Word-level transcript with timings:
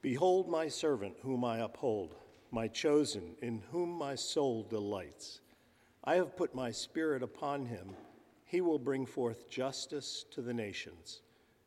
Behold 0.00 0.48
my 0.48 0.68
servant, 0.68 1.16
whom 1.22 1.44
I 1.44 1.58
uphold, 1.58 2.14
my 2.50 2.68
chosen, 2.68 3.34
in 3.42 3.62
whom 3.70 3.90
my 3.90 4.14
soul 4.14 4.62
delights. 4.62 5.40
I 6.04 6.14
have 6.14 6.36
put 6.36 6.54
my 6.54 6.70
spirit 6.70 7.22
upon 7.22 7.66
him. 7.66 7.96
He 8.44 8.60
will 8.60 8.78
bring 8.78 9.04
forth 9.04 9.50
justice 9.50 10.24
to 10.30 10.40
the 10.40 10.54
nations. 10.54 11.22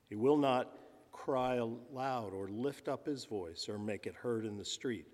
He 0.08 0.16
will 0.16 0.38
not 0.38 0.78
cry 1.12 1.56
aloud 1.56 2.34
or 2.34 2.48
lift 2.48 2.88
up 2.88 3.06
his 3.06 3.26
voice 3.26 3.68
or 3.70 3.78
make 3.78 4.08
it 4.08 4.16
heard 4.16 4.46
in 4.46 4.58
the 4.58 4.66
street. 4.66 5.08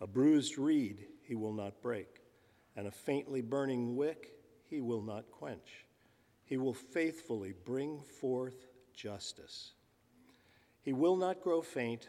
A 0.00 0.06
bruised 0.06 0.58
reed 0.58 1.06
he 1.22 1.34
will 1.34 1.52
not 1.52 1.80
break, 1.80 2.20
and 2.76 2.86
a 2.86 2.92
faintly 2.92 3.40
burning 3.40 3.96
wick 3.96 4.34
he 4.68 4.80
will 4.80 5.02
not 5.02 5.30
quench. 5.30 5.86
He 6.44 6.58
will 6.58 6.74
faithfully 6.74 7.54
bring 7.64 8.02
forth 8.20 8.66
justice. 8.94 9.72
He 10.82 10.92
will 10.92 11.16
not 11.16 11.40
grow 11.40 11.62
faint 11.62 12.08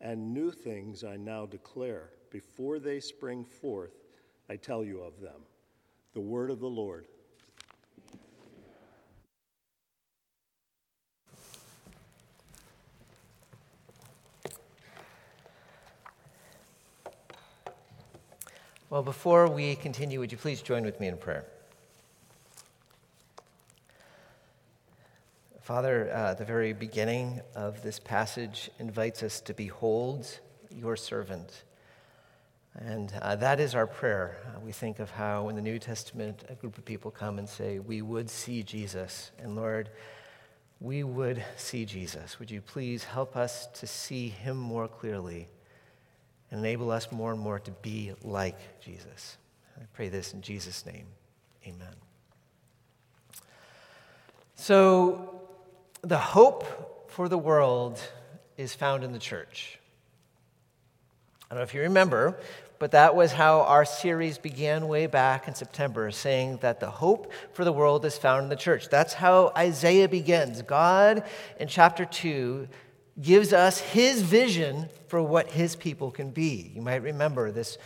and 0.00 0.32
new 0.32 0.50
things 0.50 1.04
I 1.04 1.16
now 1.16 1.46
declare. 1.46 2.10
Before 2.30 2.78
they 2.78 3.00
spring 3.00 3.44
forth, 3.44 3.92
I 4.48 4.56
tell 4.56 4.84
you 4.84 5.00
of 5.00 5.20
them. 5.20 5.42
The 6.14 6.20
word 6.20 6.50
of 6.50 6.60
the 6.60 6.66
Lord. 6.66 7.06
Well, 18.90 19.04
before 19.04 19.46
we 19.46 19.76
continue, 19.76 20.18
would 20.18 20.32
you 20.32 20.38
please 20.38 20.62
join 20.62 20.82
with 20.82 20.98
me 20.98 21.06
in 21.06 21.16
prayer? 21.16 21.46
Father, 25.70 26.10
uh, 26.12 26.34
the 26.34 26.44
very 26.44 26.72
beginning 26.72 27.42
of 27.54 27.80
this 27.80 28.00
passage 28.00 28.72
invites 28.80 29.22
us 29.22 29.40
to 29.42 29.54
behold 29.54 30.26
your 30.74 30.96
servant. 30.96 31.62
And 32.74 33.12
uh, 33.22 33.36
that 33.36 33.60
is 33.60 33.76
our 33.76 33.86
prayer. 33.86 34.36
Uh, 34.48 34.58
we 34.58 34.72
think 34.72 34.98
of 34.98 35.12
how 35.12 35.48
in 35.48 35.54
the 35.54 35.62
New 35.62 35.78
Testament 35.78 36.42
a 36.48 36.56
group 36.56 36.76
of 36.76 36.84
people 36.84 37.12
come 37.12 37.38
and 37.38 37.48
say, 37.48 37.78
We 37.78 38.02
would 38.02 38.28
see 38.28 38.64
Jesus. 38.64 39.30
And 39.38 39.54
Lord, 39.54 39.90
we 40.80 41.04
would 41.04 41.44
see 41.56 41.84
Jesus. 41.84 42.40
Would 42.40 42.50
you 42.50 42.60
please 42.60 43.04
help 43.04 43.36
us 43.36 43.68
to 43.74 43.86
see 43.86 44.28
him 44.28 44.56
more 44.56 44.88
clearly 44.88 45.46
and 46.50 46.58
enable 46.58 46.90
us 46.90 47.12
more 47.12 47.30
and 47.30 47.40
more 47.40 47.60
to 47.60 47.70
be 47.70 48.12
like 48.24 48.58
Jesus? 48.80 49.36
I 49.80 49.84
pray 49.92 50.08
this 50.08 50.34
in 50.34 50.42
Jesus' 50.42 50.84
name. 50.84 51.06
Amen. 51.64 51.94
So, 54.56 55.39
the 56.02 56.18
hope 56.18 57.10
for 57.10 57.28
the 57.28 57.38
world 57.38 58.00
is 58.56 58.74
found 58.74 59.04
in 59.04 59.12
the 59.12 59.18
church. 59.18 59.78
I 61.50 61.54
don't 61.54 61.58
know 61.58 61.64
if 61.64 61.74
you 61.74 61.82
remember, 61.82 62.38
but 62.78 62.92
that 62.92 63.14
was 63.14 63.32
how 63.32 63.62
our 63.62 63.84
series 63.84 64.38
began 64.38 64.88
way 64.88 65.06
back 65.06 65.48
in 65.48 65.54
September, 65.54 66.10
saying 66.10 66.58
that 66.62 66.80
the 66.80 66.90
hope 66.90 67.32
for 67.52 67.64
the 67.64 67.72
world 67.72 68.04
is 68.04 68.16
found 68.16 68.44
in 68.44 68.48
the 68.48 68.56
church. 68.56 68.88
That's 68.88 69.14
how 69.14 69.52
Isaiah 69.56 70.08
begins. 70.08 70.62
God, 70.62 71.24
in 71.58 71.68
chapter 71.68 72.04
2, 72.04 72.68
gives 73.20 73.52
us 73.52 73.80
his 73.80 74.22
vision 74.22 74.88
for 75.08 75.22
what 75.22 75.50
his 75.50 75.76
people 75.76 76.10
can 76.10 76.30
be. 76.30 76.72
You 76.74 76.80
might 76.80 77.02
remember 77.02 77.50
this 77.50 77.76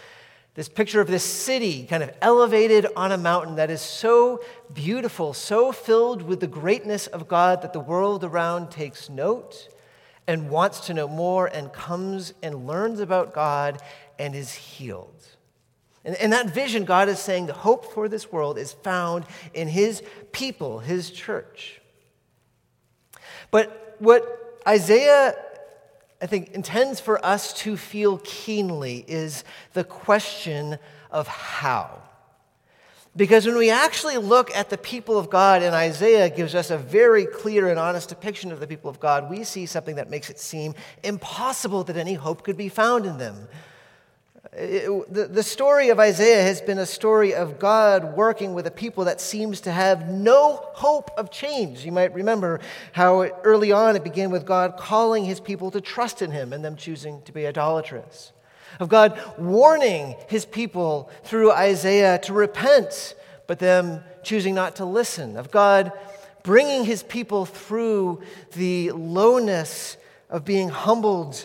this 0.55 0.69
picture 0.69 1.01
of 1.01 1.09
this 1.09 1.25
city 1.25 1.85
kind 1.85 2.03
of 2.03 2.13
elevated 2.23 2.87
on 2.97 3.11
a 3.11 3.19
mountain 3.19 3.57
that 3.57 3.71
is 3.71 3.81
so 3.81 4.41
beautiful, 4.73 5.35
so 5.35 5.73
filled 5.73 6.23
with 6.23 6.41
the 6.41 6.47
greatness 6.47 7.09
of 7.09 7.27
God 7.27 7.63
that 7.63 7.73
the 7.73 7.81
world 7.81 8.23
around 8.23 8.71
takes 8.71 9.11
note 9.11 9.69
and 10.27 10.49
wants 10.49 10.81
to 10.87 10.95
know 10.95 11.09
more 11.09 11.47
and 11.47 11.73
comes 11.73 12.33
and 12.43 12.67
learns 12.67 13.01
about 13.01 13.35
God 13.35 13.83
and 14.19 14.35
is 14.35 14.55
healed. 14.55 15.27
And 16.05 16.15
in 16.17 16.31
that 16.31 16.51
vision, 16.51 16.85
God 16.85 17.09
is 17.09 17.19
saying 17.19 17.47
the 17.47 17.53
hope 17.53 17.93
for 17.93 18.09
this 18.09 18.31
world 18.31 18.57
is 18.57 18.73
found 18.73 19.25
in 19.55 19.69
His 19.69 20.03
people, 20.33 20.79
His 20.79 21.11
church. 21.11 21.81
But 23.51 23.97
what 23.99 24.61
Isaiah 24.67 25.35
I 26.25 26.27
think, 26.27 26.53
intends 26.53 27.01
for 27.01 27.23
us 27.23 27.53
to 27.65 27.77
feel 27.77 28.17
keenly 28.25 29.05
is 29.07 29.45
the 29.75 29.85
question 29.85 30.79
of 31.11 31.29
how. 31.29 32.01
Because 33.15 33.45
when 33.45 33.59
we 33.59 33.69
actually 33.69 34.17
look 34.17 34.51
at 34.57 34.71
the 34.71 34.79
people 34.79 35.19
of 35.19 35.29
God, 35.29 35.63
and 35.63 35.75
Isaiah 35.75 36.31
gives 36.31 36.55
us 36.55 36.71
a 36.71 36.79
very 36.79 37.27
clear 37.27 37.69
and 37.69 37.79
honest 37.79 38.09
depiction 38.09 38.53
of 38.53 38.59
the 38.59 38.67
people 38.67 38.89
of 38.89 38.99
God, 38.99 39.29
we 39.29 39.45
see 39.45 39.67
something 39.67 39.97
that 39.97 40.09
makes 40.09 40.31
it 40.31 40.39
seem 40.41 40.75
impossible 41.03 41.85
that 41.85 41.99
any 41.99 42.15
hope 42.15 42.43
could 42.43 42.57
be 42.57 42.71
found 42.71 43.05
in 43.05 43.19
them. 43.19 43.47
The, 44.57 45.29
the 45.29 45.43
story 45.43 45.89
of 45.89 45.99
Isaiah 45.99 46.43
has 46.43 46.61
been 46.61 46.79
a 46.79 46.87
story 46.87 47.35
of 47.35 47.59
God 47.59 48.17
working 48.17 48.55
with 48.55 48.69
a 48.69 48.71
people 48.71 49.07
that 49.07 49.21
seems 49.21 49.63
to 49.63 49.73
have 49.73 50.09
no 50.09 50.61
hope 50.75 51.11
of 51.17 51.33
change. 51.33 51.85
You 51.85 51.91
might 51.91 52.15
remember 52.15 52.61
how 52.93 53.23
it, 53.23 53.35
early 53.43 53.73
on 53.73 53.97
it 53.97 54.05
began 54.05 54.31
with 54.31 54.47
God 54.47 54.77
calling 54.77 55.25
his 55.25 55.41
people 55.41 55.73
to 55.73 55.81
trust 55.81 56.23
in 56.23 56.31
him 56.31 56.53
and 56.53 56.65
them 56.65 56.77
choosing 56.77 57.21
to 57.23 57.33
be 57.33 57.49
idolatrous. 57.49 58.33
Of 58.79 58.89
God 58.89 59.21
warning 59.37 60.15
his 60.29 60.45
people 60.45 61.11
through 61.25 61.51
Isaiah 61.51 62.19
to 62.21 62.33
repent, 62.33 63.17
but 63.49 63.59
them 63.59 64.05
choosing 64.23 64.55
not 64.55 64.77
to 64.77 64.85
listen. 64.85 65.37
Of 65.37 65.51
God 65.51 65.91
bringing 66.45 66.85
his 66.85 67.03
people 67.03 67.45
through 67.45 68.23
the 68.53 68.93
lowness 68.93 69.97
of 70.31 70.45
being 70.45 70.69
humbled 70.69 71.45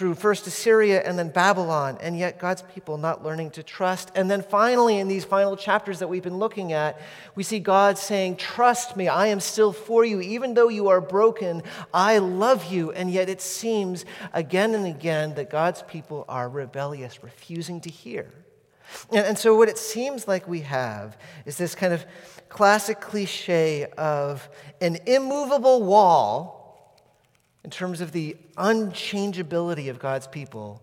through 0.00 0.14
first 0.14 0.46
Assyria 0.46 1.02
and 1.02 1.18
then 1.18 1.28
Babylon, 1.28 1.98
and 2.00 2.18
yet 2.18 2.38
God's 2.38 2.62
people 2.74 2.96
not 2.96 3.22
learning 3.22 3.50
to 3.50 3.62
trust. 3.62 4.10
And 4.14 4.30
then 4.30 4.40
finally, 4.40 4.96
in 4.96 5.08
these 5.08 5.26
final 5.26 5.58
chapters 5.58 5.98
that 5.98 6.08
we've 6.08 6.22
been 6.22 6.38
looking 6.38 6.72
at, 6.72 6.98
we 7.34 7.42
see 7.42 7.58
God 7.58 7.98
saying, 7.98 8.36
Trust 8.36 8.96
me, 8.96 9.08
I 9.08 9.26
am 9.26 9.40
still 9.40 9.74
for 9.74 10.02
you. 10.02 10.22
Even 10.22 10.54
though 10.54 10.70
you 10.70 10.88
are 10.88 11.02
broken, 11.02 11.62
I 11.92 12.16
love 12.16 12.72
you. 12.72 12.92
And 12.92 13.10
yet 13.10 13.28
it 13.28 13.42
seems 13.42 14.06
again 14.32 14.74
and 14.74 14.86
again 14.86 15.34
that 15.34 15.50
God's 15.50 15.82
people 15.82 16.24
are 16.30 16.48
rebellious, 16.48 17.22
refusing 17.22 17.82
to 17.82 17.90
hear. 17.90 18.32
And, 19.10 19.26
and 19.26 19.38
so, 19.38 19.54
what 19.54 19.68
it 19.68 19.76
seems 19.76 20.26
like 20.26 20.48
we 20.48 20.60
have 20.60 21.18
is 21.44 21.58
this 21.58 21.74
kind 21.74 21.92
of 21.92 22.06
classic 22.48 23.02
cliche 23.02 23.84
of 23.98 24.48
an 24.80 24.96
immovable 25.04 25.82
wall 25.82 26.59
in 27.64 27.70
terms 27.70 28.00
of 28.00 28.12
the 28.12 28.36
unchangeability 28.56 29.90
of 29.90 29.98
God's 29.98 30.26
people 30.26 30.82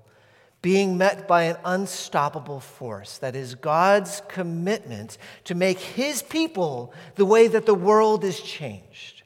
being 0.62 0.97
met 0.97 1.27
by 1.27 1.44
an 1.44 1.57
unstoppable 1.63 2.59
force 2.59 3.19
that 3.19 3.35
is 3.35 3.56
God's 3.56 4.21
commitment 4.27 5.18
to 5.45 5.56
make 5.56 5.79
his 5.79 6.24
people 6.24 6.94
the 7.15 7.25
way 7.25 7.47
that 7.47 7.65
the 7.65 7.75
world 7.75 8.24
is 8.24 8.39
changed. 8.41 9.24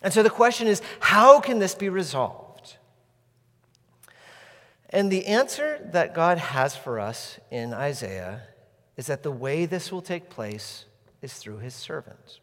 And 0.00 0.12
so 0.12 0.22
the 0.22 0.30
question 0.30 0.68
is 0.68 0.80
how 1.00 1.40
can 1.40 1.58
this 1.58 1.74
be 1.74 1.88
resolved? 1.88 2.76
And 4.90 5.10
the 5.10 5.26
answer 5.26 5.80
that 5.92 6.14
God 6.14 6.38
has 6.38 6.76
for 6.76 7.00
us 7.00 7.38
in 7.50 7.72
Isaiah 7.72 8.42
is 8.96 9.06
that 9.06 9.22
the 9.22 9.30
way 9.30 9.64
this 9.64 9.90
will 9.90 10.02
take 10.02 10.28
place 10.28 10.84
is 11.22 11.34
through 11.34 11.58
his 11.58 11.74
servant. 11.74 12.40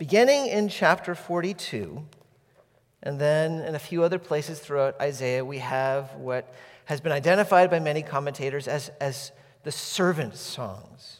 Beginning 0.00 0.46
in 0.46 0.70
chapter 0.70 1.14
42, 1.14 2.02
and 3.02 3.20
then 3.20 3.60
in 3.60 3.74
a 3.74 3.78
few 3.78 4.02
other 4.02 4.18
places 4.18 4.58
throughout 4.58 4.98
Isaiah, 4.98 5.44
we 5.44 5.58
have 5.58 6.14
what 6.14 6.54
has 6.86 7.02
been 7.02 7.12
identified 7.12 7.70
by 7.70 7.80
many 7.80 8.00
commentators 8.00 8.66
as, 8.66 8.90
as 8.98 9.30
the 9.62 9.70
servant 9.70 10.36
songs. 10.36 11.18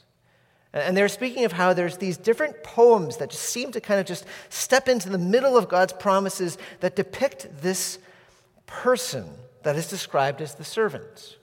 And 0.72 0.96
they're 0.96 1.08
speaking 1.08 1.44
of 1.44 1.52
how 1.52 1.74
there's 1.74 1.98
these 1.98 2.16
different 2.16 2.62
poems 2.62 3.18
that 3.18 3.28
just 3.28 3.42
seem 3.42 3.70
to 3.72 3.82
kind 3.82 4.00
of 4.00 4.06
just 4.06 4.24
step 4.48 4.88
into 4.88 5.10
the 5.10 5.18
middle 5.18 5.58
of 5.58 5.68
God's 5.68 5.92
promises 5.92 6.56
that 6.80 6.96
depict 6.96 7.48
this 7.60 7.98
person 8.64 9.28
that 9.62 9.76
is 9.76 9.90
described 9.90 10.40
as 10.40 10.54
the 10.54 10.64
servant. 10.64 11.36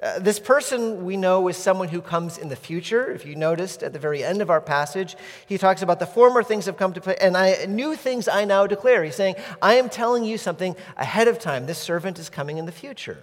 Uh, 0.00 0.20
this 0.20 0.38
person 0.38 1.04
we 1.04 1.16
know 1.16 1.48
is 1.48 1.56
someone 1.56 1.88
who 1.88 2.00
comes 2.00 2.38
in 2.38 2.48
the 2.48 2.56
future. 2.56 3.10
If 3.10 3.26
you 3.26 3.34
noticed 3.34 3.82
at 3.82 3.92
the 3.92 3.98
very 3.98 4.22
end 4.22 4.40
of 4.40 4.48
our 4.48 4.60
passage, 4.60 5.16
he 5.48 5.58
talks 5.58 5.82
about 5.82 5.98
the 5.98 6.06
former 6.06 6.44
things 6.44 6.66
have 6.66 6.76
come 6.76 6.92
to 6.92 7.00
play, 7.00 7.16
and 7.20 7.36
I 7.36 7.64
new 7.66 7.96
things 7.96 8.28
I 8.28 8.44
now 8.44 8.68
declare. 8.68 9.02
He's 9.02 9.16
saying, 9.16 9.34
I 9.60 9.74
am 9.74 9.88
telling 9.88 10.24
you 10.24 10.38
something 10.38 10.76
ahead 10.96 11.26
of 11.26 11.40
time. 11.40 11.66
This 11.66 11.78
servant 11.78 12.20
is 12.20 12.28
coming 12.28 12.58
in 12.58 12.66
the 12.66 12.72
future. 12.72 13.18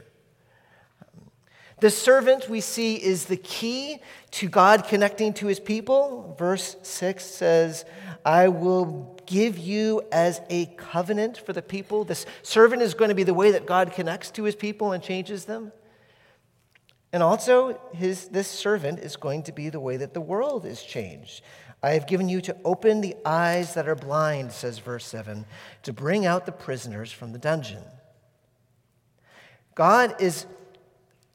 The 1.80 1.90
servant 1.90 2.50
we 2.50 2.62
see 2.62 2.96
is 2.96 3.26
the 3.26 3.38
key 3.38 4.00
to 4.32 4.50
God 4.50 4.86
connecting 4.88 5.34
to 5.36 5.48
his 5.48 5.60
people. 5.60 6.36
Verse 6.38 6.76
6 6.82 7.24
says, 7.24 7.86
I 8.26 8.48
will 8.48 9.18
give 9.26 9.58
you 9.58 10.02
as 10.12 10.42
a 10.50 10.68
covenant 10.78 11.38
for 11.38 11.54
the 11.54 11.62
people. 11.62 12.04
This 12.04 12.26
servant 12.44 12.82
is 12.82 12.94
going 12.94 13.10
to 13.10 13.16
be 13.16 13.24
the 13.24 13.34
way 13.34 13.52
that 13.52 13.66
God 13.66 13.94
connects 13.94 14.32
to 14.32 14.44
his 14.44 14.56
people 14.56 14.92
and 14.92 15.04
changes 15.04 15.46
them. 15.46 15.72
And 17.16 17.24
also, 17.24 17.80
his, 17.94 18.28
this 18.28 18.46
servant 18.46 19.00
is 19.00 19.16
going 19.16 19.44
to 19.44 19.54
be 19.54 19.70
the 19.70 19.80
way 19.80 19.96
that 19.96 20.14
the 20.14 20.20
world 20.20 20.66
is 20.66 20.84
changed. 20.84 21.46
I 21.82 21.92
have 21.92 22.08
given 22.08 22.28
you 22.28 22.42
to 22.42 22.58
open 22.66 23.00
the 23.00 23.16
eyes 23.24 23.74
that 23.76 23.88
are 23.88 23.96
blind, 23.96 24.52
says 24.52 24.80
verse 24.80 25.06
7, 25.06 25.46
to 25.84 25.94
bring 25.94 26.26
out 26.26 26.46
the 26.46 26.52
prisoners 26.52 27.14
from 27.14 27.32
the 27.32 27.40
dungeon. 27.40 27.84
God 29.76 30.22
is 30.22 30.46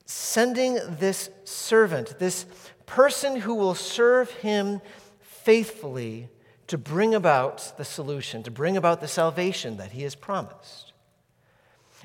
sending 0.04 0.74
this 0.98 1.30
servant, 1.44 2.18
this 2.18 2.44
person 2.84 3.36
who 3.36 3.54
will 3.54 3.74
serve 3.74 4.30
him 4.32 4.82
faithfully 5.22 6.28
to 6.66 6.76
bring 6.76 7.14
about 7.14 7.78
the 7.78 7.86
solution, 7.86 8.42
to 8.42 8.50
bring 8.50 8.76
about 8.76 9.00
the 9.00 9.08
salvation 9.08 9.78
that 9.78 9.92
he 9.92 10.02
has 10.02 10.14
promised. 10.14 10.92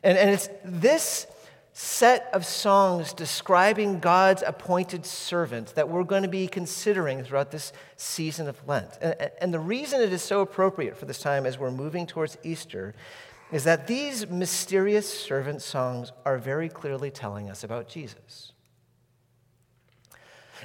And, 0.01 0.17
and 0.17 0.29
it's 0.29 0.47
this 0.63 1.27
set 1.77 2.29
of 2.31 2.45
songs 2.45 3.11
describing 3.11 3.99
God's 3.99 4.41
appointed 4.47 5.05
servant 5.05 5.75
that 5.75 5.89
we're 5.89 6.05
going 6.05 6.23
to 6.23 6.29
be 6.29 6.47
considering 6.47 7.21
throughout 7.21 7.51
this 7.51 7.73
season 7.97 8.47
of 8.47 8.65
Lent. 8.65 8.97
And, 9.01 9.29
and 9.41 9.53
the 9.53 9.59
reason 9.59 9.99
it 9.99 10.13
is 10.13 10.21
so 10.21 10.39
appropriate 10.39 10.95
for 10.95 11.03
this 11.03 11.19
time 11.19 11.45
as 11.45 11.59
we're 11.59 11.71
moving 11.71 12.07
towards 12.07 12.37
Easter 12.43 12.95
is 13.51 13.65
that 13.65 13.87
these 13.87 14.29
mysterious 14.29 15.07
servant 15.07 15.61
songs 15.61 16.13
are 16.25 16.37
very 16.37 16.69
clearly 16.69 17.11
telling 17.11 17.49
us 17.49 17.61
about 17.61 17.89
Jesus. 17.89 18.53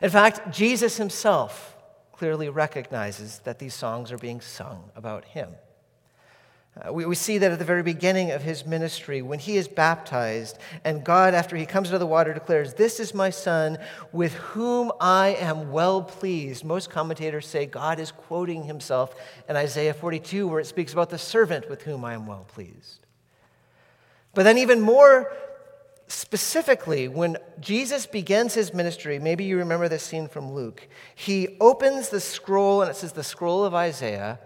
In 0.01 0.11
fact, 0.11 0.53
Jesus 0.53 0.97
himself 0.97 1.77
clearly 2.13 2.49
recognizes 2.49 3.41
that 3.41 3.59
these 3.59 3.75
songs 3.75 4.13
are 4.13 4.19
being 4.19 4.41
sung 4.41 4.93
about 4.95 5.25
him. 5.25 5.49
Uh, 6.77 6.93
we, 6.93 7.05
we 7.05 7.17
see 7.17 7.39
that 7.39 7.51
at 7.51 7.59
the 7.59 7.65
very 7.65 7.83
beginning 7.83 8.31
of 8.31 8.43
his 8.43 8.65
ministry 8.65 9.23
when 9.23 9.41
he 9.41 9.57
is 9.57 9.67
baptized, 9.67 10.57
and 10.85 11.05
God, 11.05 11.35
after 11.35 11.57
he 11.57 11.67
comes 11.67 11.89
out 11.89 11.95
of 11.95 12.01
the 12.01 12.07
water, 12.07 12.33
declares, 12.33 12.75
This 12.75 13.01
is 13.01 13.13
my 13.13 13.31
son 13.31 13.77
with 14.13 14.35
whom 14.35 14.93
I 15.01 15.35
am 15.41 15.73
well 15.73 16.03
pleased. 16.03 16.65
Most 16.65 16.89
commentators 16.89 17.47
say 17.49 17.67
God 17.67 17.99
is 17.99 18.13
quoting 18.13 18.65
himself 18.65 19.15
in 19.49 19.57
Isaiah 19.57 19.95
42, 19.95 20.47
where 20.47 20.61
it 20.61 20.67
speaks 20.67 20.93
about 20.93 21.11
the 21.11 21.19
servant 21.19 21.69
with 21.69 21.83
whom 21.83 22.05
I 22.05 22.15
am 22.15 22.27
well 22.27 22.47
pleased. 22.47 23.01
But 24.33 24.45
then, 24.45 24.57
even 24.57 24.81
more 24.81 25.33
specifically, 26.07 27.09
when 27.09 27.37
Jesus 27.59 28.07
begins 28.07 28.55
his 28.55 28.73
ministry, 28.73 29.19
maybe 29.19 29.43
you 29.43 29.59
remember 29.59 29.89
this 29.89 30.05
scene 30.05 30.29
from 30.29 30.53
Luke, 30.53 30.89
he 31.17 31.57
opens 31.61 32.11
the 32.11 32.21
scroll, 32.21 32.83
and 32.83 32.91
it 32.91 32.97
says 32.97 33.13
the 33.13 33.25
scroll 33.25 33.65
of 33.65 33.75
Isaiah 33.75 34.39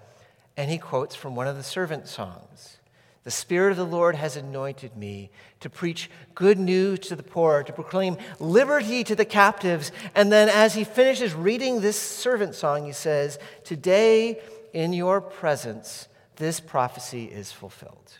and 0.56 0.70
he 0.70 0.78
quotes 0.78 1.14
from 1.14 1.34
one 1.34 1.46
of 1.46 1.56
the 1.56 1.62
servant 1.62 2.08
songs 2.08 2.78
The 3.24 3.30
Spirit 3.30 3.72
of 3.72 3.76
the 3.76 3.84
Lord 3.84 4.14
has 4.14 4.36
anointed 4.36 4.96
me 4.96 5.30
to 5.60 5.70
preach 5.70 6.10
good 6.34 6.58
news 6.58 7.00
to 7.00 7.16
the 7.16 7.22
poor, 7.22 7.62
to 7.62 7.72
proclaim 7.72 8.16
liberty 8.38 9.02
to 9.04 9.16
the 9.16 9.24
captives. 9.24 9.90
And 10.14 10.30
then, 10.30 10.48
as 10.48 10.74
he 10.74 10.84
finishes 10.84 11.34
reading 11.34 11.80
this 11.80 11.98
servant 12.00 12.54
song, 12.54 12.84
he 12.84 12.92
says, 12.92 13.38
Today 13.64 14.40
in 14.72 14.92
your 14.92 15.20
presence, 15.20 16.08
this 16.36 16.60
prophecy 16.60 17.24
is 17.24 17.50
fulfilled. 17.52 18.18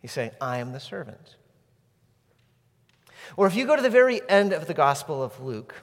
He's 0.00 0.12
saying, 0.12 0.32
I 0.40 0.58
am 0.58 0.72
the 0.72 0.80
servant. 0.80 1.36
Or 3.36 3.46
if 3.46 3.54
you 3.54 3.66
go 3.66 3.76
to 3.76 3.82
the 3.82 3.90
very 3.90 4.20
end 4.28 4.52
of 4.52 4.66
the 4.66 4.74
Gospel 4.74 5.22
of 5.22 5.40
Luke, 5.40 5.74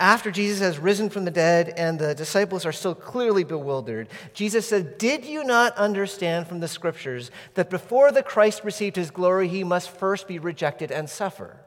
after 0.00 0.30
Jesus 0.30 0.60
has 0.60 0.78
risen 0.78 1.10
from 1.10 1.26
the 1.26 1.30
dead 1.30 1.74
and 1.76 1.98
the 1.98 2.14
disciples 2.14 2.64
are 2.64 2.72
still 2.72 2.94
clearly 2.94 3.44
bewildered, 3.44 4.08
Jesus 4.32 4.66
said, 4.66 4.96
Did 4.96 5.26
you 5.26 5.44
not 5.44 5.76
understand 5.76 6.48
from 6.48 6.60
the 6.60 6.68
scriptures 6.68 7.30
that 7.54 7.68
before 7.68 8.10
the 8.10 8.22
Christ 8.22 8.64
received 8.64 8.96
his 8.96 9.10
glory, 9.10 9.46
he 9.46 9.62
must 9.62 9.90
first 9.90 10.26
be 10.26 10.38
rejected 10.38 10.90
and 10.90 11.08
suffer? 11.08 11.60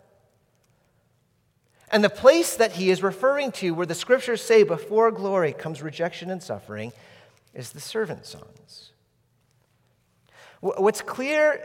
And 1.92 2.04
the 2.04 2.10
place 2.10 2.56
that 2.56 2.72
he 2.72 2.90
is 2.90 3.04
referring 3.04 3.52
to, 3.54 3.72
where 3.72 3.86
the 3.86 3.94
scriptures 3.94 4.42
say 4.42 4.64
before 4.64 5.12
glory 5.12 5.54
comes 5.54 5.84
rejection 5.84 6.32
and 6.32 6.42
suffering, 6.42 6.92
is 7.54 7.72
the 7.72 7.80
servant 7.80 8.26
songs. 8.26 8.92
What's 10.60 11.02
clear 11.02 11.64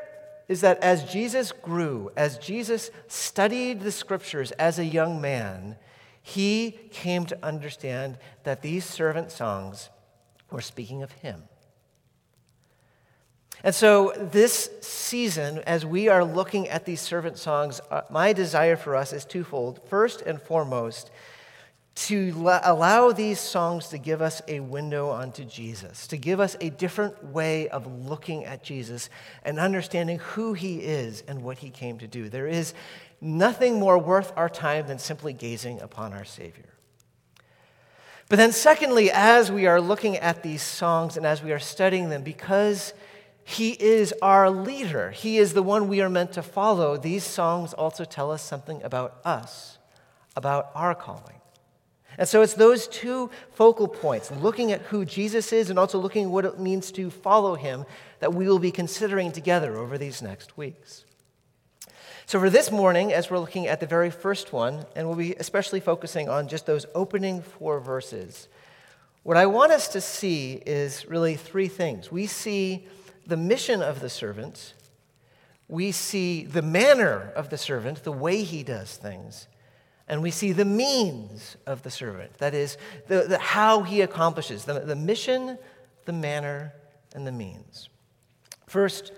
is 0.48 0.60
that 0.60 0.78
as 0.80 1.10
Jesus 1.10 1.52
grew, 1.52 2.10
as 2.14 2.36
Jesus 2.36 2.90
studied 3.06 3.80
the 3.80 3.92
scriptures 3.92 4.50
as 4.52 4.78
a 4.78 4.84
young 4.84 5.18
man, 5.20 5.76
he 6.22 6.72
came 6.90 7.26
to 7.26 7.38
understand 7.44 8.18
that 8.44 8.62
these 8.62 8.84
servant 8.84 9.30
songs 9.32 9.90
were 10.50 10.60
speaking 10.60 11.02
of 11.02 11.12
him. 11.12 11.44
And 13.64 13.74
so, 13.74 14.12
this 14.16 14.70
season, 14.82 15.58
as 15.66 15.84
we 15.84 16.08
are 16.08 16.24
looking 16.24 16.68
at 16.68 16.84
these 16.84 17.00
servant 17.00 17.38
songs, 17.38 17.80
uh, 17.90 18.02
my 18.08 18.32
desire 18.32 18.76
for 18.76 18.94
us 18.94 19.12
is 19.12 19.24
twofold. 19.24 19.80
First 19.88 20.22
and 20.22 20.40
foremost, 20.40 21.10
to 22.06 22.30
allow 22.62 23.10
these 23.10 23.40
songs 23.40 23.88
to 23.88 23.98
give 23.98 24.22
us 24.22 24.40
a 24.46 24.60
window 24.60 25.08
onto 25.08 25.44
Jesus, 25.44 26.06
to 26.06 26.16
give 26.16 26.38
us 26.38 26.56
a 26.60 26.70
different 26.70 27.24
way 27.24 27.68
of 27.70 27.88
looking 28.06 28.44
at 28.44 28.62
Jesus 28.62 29.10
and 29.44 29.58
understanding 29.58 30.18
who 30.18 30.52
he 30.52 30.78
is 30.78 31.24
and 31.26 31.42
what 31.42 31.58
he 31.58 31.70
came 31.70 31.98
to 31.98 32.06
do. 32.06 32.28
There 32.28 32.46
is 32.46 32.72
nothing 33.20 33.78
more 33.78 33.98
worth 33.98 34.32
our 34.36 34.48
time 34.48 34.86
than 34.86 34.98
simply 34.98 35.32
gazing 35.32 35.80
upon 35.80 36.12
our 36.12 36.24
Savior. 36.24 36.74
But 38.28 38.36
then, 38.36 38.52
secondly, 38.52 39.10
as 39.10 39.50
we 39.50 39.66
are 39.66 39.80
looking 39.80 40.16
at 40.16 40.42
these 40.42 40.62
songs 40.62 41.16
and 41.16 41.24
as 41.24 41.42
we 41.42 41.52
are 41.52 41.58
studying 41.58 42.10
them, 42.10 42.22
because 42.22 42.92
He 43.44 43.70
is 43.70 44.12
our 44.20 44.50
leader, 44.50 45.10
He 45.10 45.38
is 45.38 45.54
the 45.54 45.62
one 45.62 45.88
we 45.88 46.02
are 46.02 46.10
meant 46.10 46.32
to 46.32 46.42
follow, 46.42 46.96
these 46.96 47.24
songs 47.24 47.72
also 47.72 48.04
tell 48.04 48.30
us 48.30 48.42
something 48.42 48.82
about 48.82 49.18
us, 49.24 49.78
about 50.36 50.70
our 50.74 50.94
calling. 50.94 51.38
And 52.18 52.28
so 52.28 52.42
it's 52.42 52.54
those 52.54 52.88
two 52.88 53.30
focal 53.52 53.86
points, 53.86 54.30
looking 54.32 54.72
at 54.72 54.82
who 54.82 55.04
Jesus 55.04 55.52
is 55.52 55.70
and 55.70 55.78
also 55.78 55.98
looking 55.98 56.24
at 56.24 56.30
what 56.30 56.44
it 56.44 56.58
means 56.58 56.90
to 56.92 57.10
follow 57.10 57.54
him, 57.54 57.86
that 58.18 58.34
we 58.34 58.48
will 58.48 58.58
be 58.58 58.72
considering 58.72 59.30
together 59.30 59.76
over 59.76 59.96
these 59.96 60.20
next 60.20 60.58
weeks. 60.58 61.04
So, 62.28 62.38
for 62.38 62.50
this 62.50 62.70
morning, 62.70 63.10
as 63.10 63.30
we're 63.30 63.38
looking 63.38 63.68
at 63.68 63.80
the 63.80 63.86
very 63.86 64.10
first 64.10 64.52
one, 64.52 64.84
and 64.94 65.08
we'll 65.08 65.16
be 65.16 65.34
especially 65.36 65.80
focusing 65.80 66.28
on 66.28 66.46
just 66.46 66.66
those 66.66 66.84
opening 66.94 67.40
four 67.40 67.80
verses, 67.80 68.48
what 69.22 69.38
I 69.38 69.46
want 69.46 69.72
us 69.72 69.88
to 69.88 70.02
see 70.02 70.60
is 70.66 71.08
really 71.08 71.36
three 71.36 71.68
things. 71.68 72.12
We 72.12 72.26
see 72.26 72.86
the 73.26 73.38
mission 73.38 73.80
of 73.80 74.00
the 74.00 74.10
servant, 74.10 74.74
we 75.68 75.90
see 75.90 76.44
the 76.44 76.60
manner 76.60 77.32
of 77.34 77.48
the 77.48 77.56
servant, 77.56 78.04
the 78.04 78.12
way 78.12 78.42
he 78.42 78.62
does 78.62 78.98
things, 78.98 79.48
and 80.06 80.22
we 80.22 80.30
see 80.30 80.52
the 80.52 80.66
means 80.66 81.56
of 81.66 81.82
the 81.82 81.90
servant. 81.90 82.34
That 82.40 82.52
is, 82.52 82.76
the, 83.06 83.22
the 83.22 83.38
how 83.38 83.84
he 83.84 84.02
accomplishes 84.02 84.66
the, 84.66 84.80
the 84.80 84.96
mission, 84.96 85.56
the 86.04 86.12
manner, 86.12 86.74
and 87.14 87.26
the 87.26 87.32
means. 87.32 87.88
First, 88.66 89.12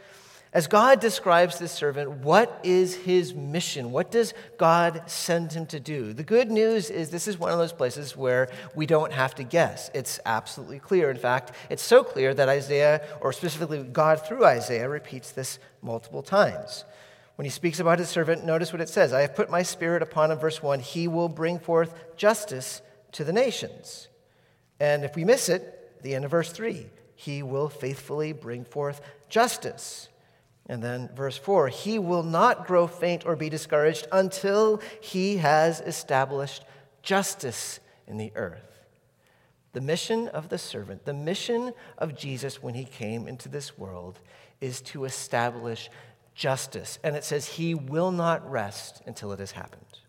as 0.53 0.67
God 0.67 0.99
describes 0.99 1.61
this 1.61 1.71
servant, 1.71 2.11
what 2.11 2.61
is 2.65 2.97
his 2.97 3.35
mission? 3.35 3.93
What 3.93 4.11
does 4.11 4.35
God 4.59 5.03
send 5.07 5.53
him 5.53 5.67
to 5.67 5.79
do? 5.79 6.13
The 6.13 6.25
good 6.25 6.51
news 6.51 6.91
is 6.91 7.11
this 7.11 7.29
is 7.29 7.39
one 7.39 7.53
of 7.53 7.59
those 7.59 7.73
places 7.73 8.17
where 8.17 8.51
we 8.75 8.85
don't 8.85 9.13
have 9.13 9.37
to 9.37 9.45
guess. 9.45 9.91
It's 9.95 10.19
absolutely 10.27 10.81
clear. 10.81 11.09
In 11.09 11.19
fact, 11.19 11.53
it's 11.71 11.85
so 11.85 12.03
clear 12.03 12.35
that 12.35 12.49
Isaiah, 12.49 13.01
or 13.21 13.33
specifically 13.33 13.85
God 13.85 14.27
through 14.27 14.45
Isaiah, 14.45 14.89
repeats 14.89 15.31
this 15.31 15.61
multiple 15.83 16.23
times. 16.23 16.85
When 17.37 17.45
he 17.45 17.51
speaks 17.51 17.79
about 17.79 18.01
his 18.01 18.09
servant, 18.09 18.45
notice 18.45 18.73
what 18.73 18.83
it 18.83 18.89
says 18.89 19.13
I 19.13 19.21
have 19.21 19.37
put 19.37 19.51
my 19.51 19.63
spirit 19.63 20.03
upon 20.03 20.33
him, 20.33 20.39
verse 20.39 20.61
1. 20.61 20.81
He 20.81 21.07
will 21.07 21.29
bring 21.29 21.61
forth 21.61 21.95
justice 22.17 22.83
to 23.13 23.23
the 23.23 23.33
nations. 23.33 24.09
And 24.81 25.05
if 25.05 25.15
we 25.15 25.25
miss 25.25 25.49
it, 25.49 26.03
the 26.03 26.17
end 26.17 26.25
of 26.25 26.33
verse 26.33 26.51
3, 26.51 26.87
he 27.15 27.45
will 27.45 27.69
faithfully 27.69 28.33
bring 28.33 28.65
forth 28.65 29.01
justice. 29.29 30.09
And 30.67 30.83
then 30.83 31.11
verse 31.15 31.37
4 31.37 31.69
He 31.69 31.99
will 31.99 32.23
not 32.23 32.67
grow 32.67 32.87
faint 32.87 33.27
or 33.27 33.37
be 33.37 33.49
discouraged 33.49 34.07
until 34.13 34.81
he 35.01 35.39
has 35.39 35.81
established 35.81 36.65
justice 37.03 37.81
in 38.07 38.17
the 38.17 38.33
earth. 38.35 38.71
The 39.73 39.81
mission 39.81 40.29
of 40.29 40.49
the 40.49 40.59
servant, 40.59 41.05
the 41.05 41.15
mission 41.15 41.73
of 41.97 42.17
Jesus 42.17 42.63
when 42.63 42.75
he 42.75 42.85
came 42.85 43.29
into 43.29 43.49
this 43.49 43.79
world, 43.79 44.19
is 44.61 44.81
to 44.83 45.05
establish 45.05 45.89
justice. 46.35 46.99
And 47.05 47.15
it 47.17 47.25
says 47.25 47.47
he 47.47 47.75
will 47.75 48.11
not 48.11 48.49
rest 48.51 49.03
until 49.07 49.33
it 49.33 49.39
has 49.39 49.53
happened. 49.53 50.01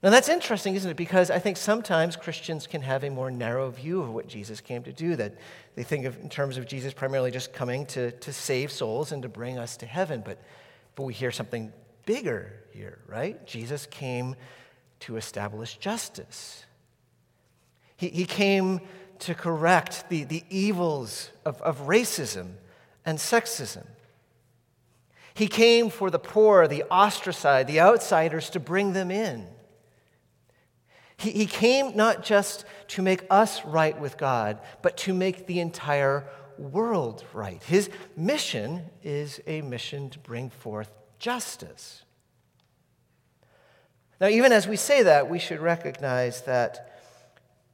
Now, 0.00 0.10
that's 0.10 0.28
interesting, 0.28 0.76
isn't 0.76 0.92
it? 0.92 0.96
Because 0.96 1.28
I 1.28 1.40
think 1.40 1.56
sometimes 1.56 2.14
Christians 2.14 2.68
can 2.68 2.82
have 2.82 3.02
a 3.02 3.10
more 3.10 3.32
narrow 3.32 3.68
view 3.70 4.00
of 4.00 4.10
what 4.10 4.28
Jesus 4.28 4.60
came 4.60 4.84
to 4.84 4.92
do, 4.92 5.16
that 5.16 5.34
they 5.74 5.82
think 5.82 6.04
of 6.04 6.16
in 6.20 6.28
terms 6.28 6.56
of 6.56 6.66
Jesus 6.66 6.92
primarily 6.92 7.32
just 7.32 7.52
coming 7.52 7.84
to, 7.86 8.12
to 8.12 8.32
save 8.32 8.70
souls 8.70 9.10
and 9.10 9.22
to 9.22 9.28
bring 9.28 9.58
us 9.58 9.76
to 9.78 9.86
heaven. 9.86 10.22
But, 10.24 10.38
but 10.94 11.02
we 11.02 11.14
hear 11.14 11.32
something 11.32 11.72
bigger 12.06 12.52
here, 12.72 13.00
right? 13.08 13.44
Jesus 13.44 13.86
came 13.86 14.36
to 15.00 15.16
establish 15.16 15.76
justice. 15.78 16.64
He, 17.96 18.08
he 18.08 18.24
came 18.24 18.80
to 19.20 19.34
correct 19.34 20.08
the, 20.10 20.22
the 20.22 20.44
evils 20.48 21.30
of, 21.44 21.60
of 21.62 21.88
racism 21.88 22.52
and 23.04 23.18
sexism. 23.18 23.84
He 25.34 25.48
came 25.48 25.90
for 25.90 26.08
the 26.08 26.20
poor, 26.20 26.68
the 26.68 26.84
ostracized, 26.84 27.66
the 27.66 27.80
outsiders 27.80 28.48
to 28.50 28.60
bring 28.60 28.92
them 28.92 29.10
in. 29.10 29.46
He, 31.18 31.32
he 31.32 31.46
came 31.46 31.96
not 31.96 32.24
just 32.24 32.64
to 32.88 33.02
make 33.02 33.24
us 33.28 33.64
right 33.64 33.98
with 34.00 34.16
God, 34.16 34.58
but 34.82 34.96
to 34.98 35.12
make 35.12 35.46
the 35.46 35.60
entire 35.60 36.24
world 36.56 37.24
right. 37.32 37.62
His 37.62 37.90
mission 38.16 38.84
is 39.02 39.40
a 39.46 39.60
mission 39.62 40.10
to 40.10 40.18
bring 40.18 40.48
forth 40.50 40.90
justice. 41.18 42.04
Now, 44.20 44.28
even 44.28 44.52
as 44.52 44.66
we 44.66 44.76
say 44.76 45.02
that, 45.02 45.28
we 45.28 45.38
should 45.38 45.60
recognize 45.60 46.42
that, 46.42 47.00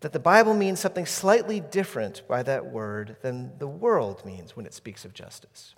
that 0.01 0.13
the 0.13 0.19
Bible 0.19 0.55
means 0.55 0.81
something 0.81 1.07
slightly 1.07 1.61
different 1.61 2.23
by 2.29 2.43
that 2.43 2.67
word 2.67 3.17
than 3.23 3.59
the 3.59 3.69
world 3.69 4.25
means 4.27 4.57
when 4.57 4.67
it 4.67 4.75
speaks 4.75 5.05
of 5.05 5.15
justice. 5.15 5.75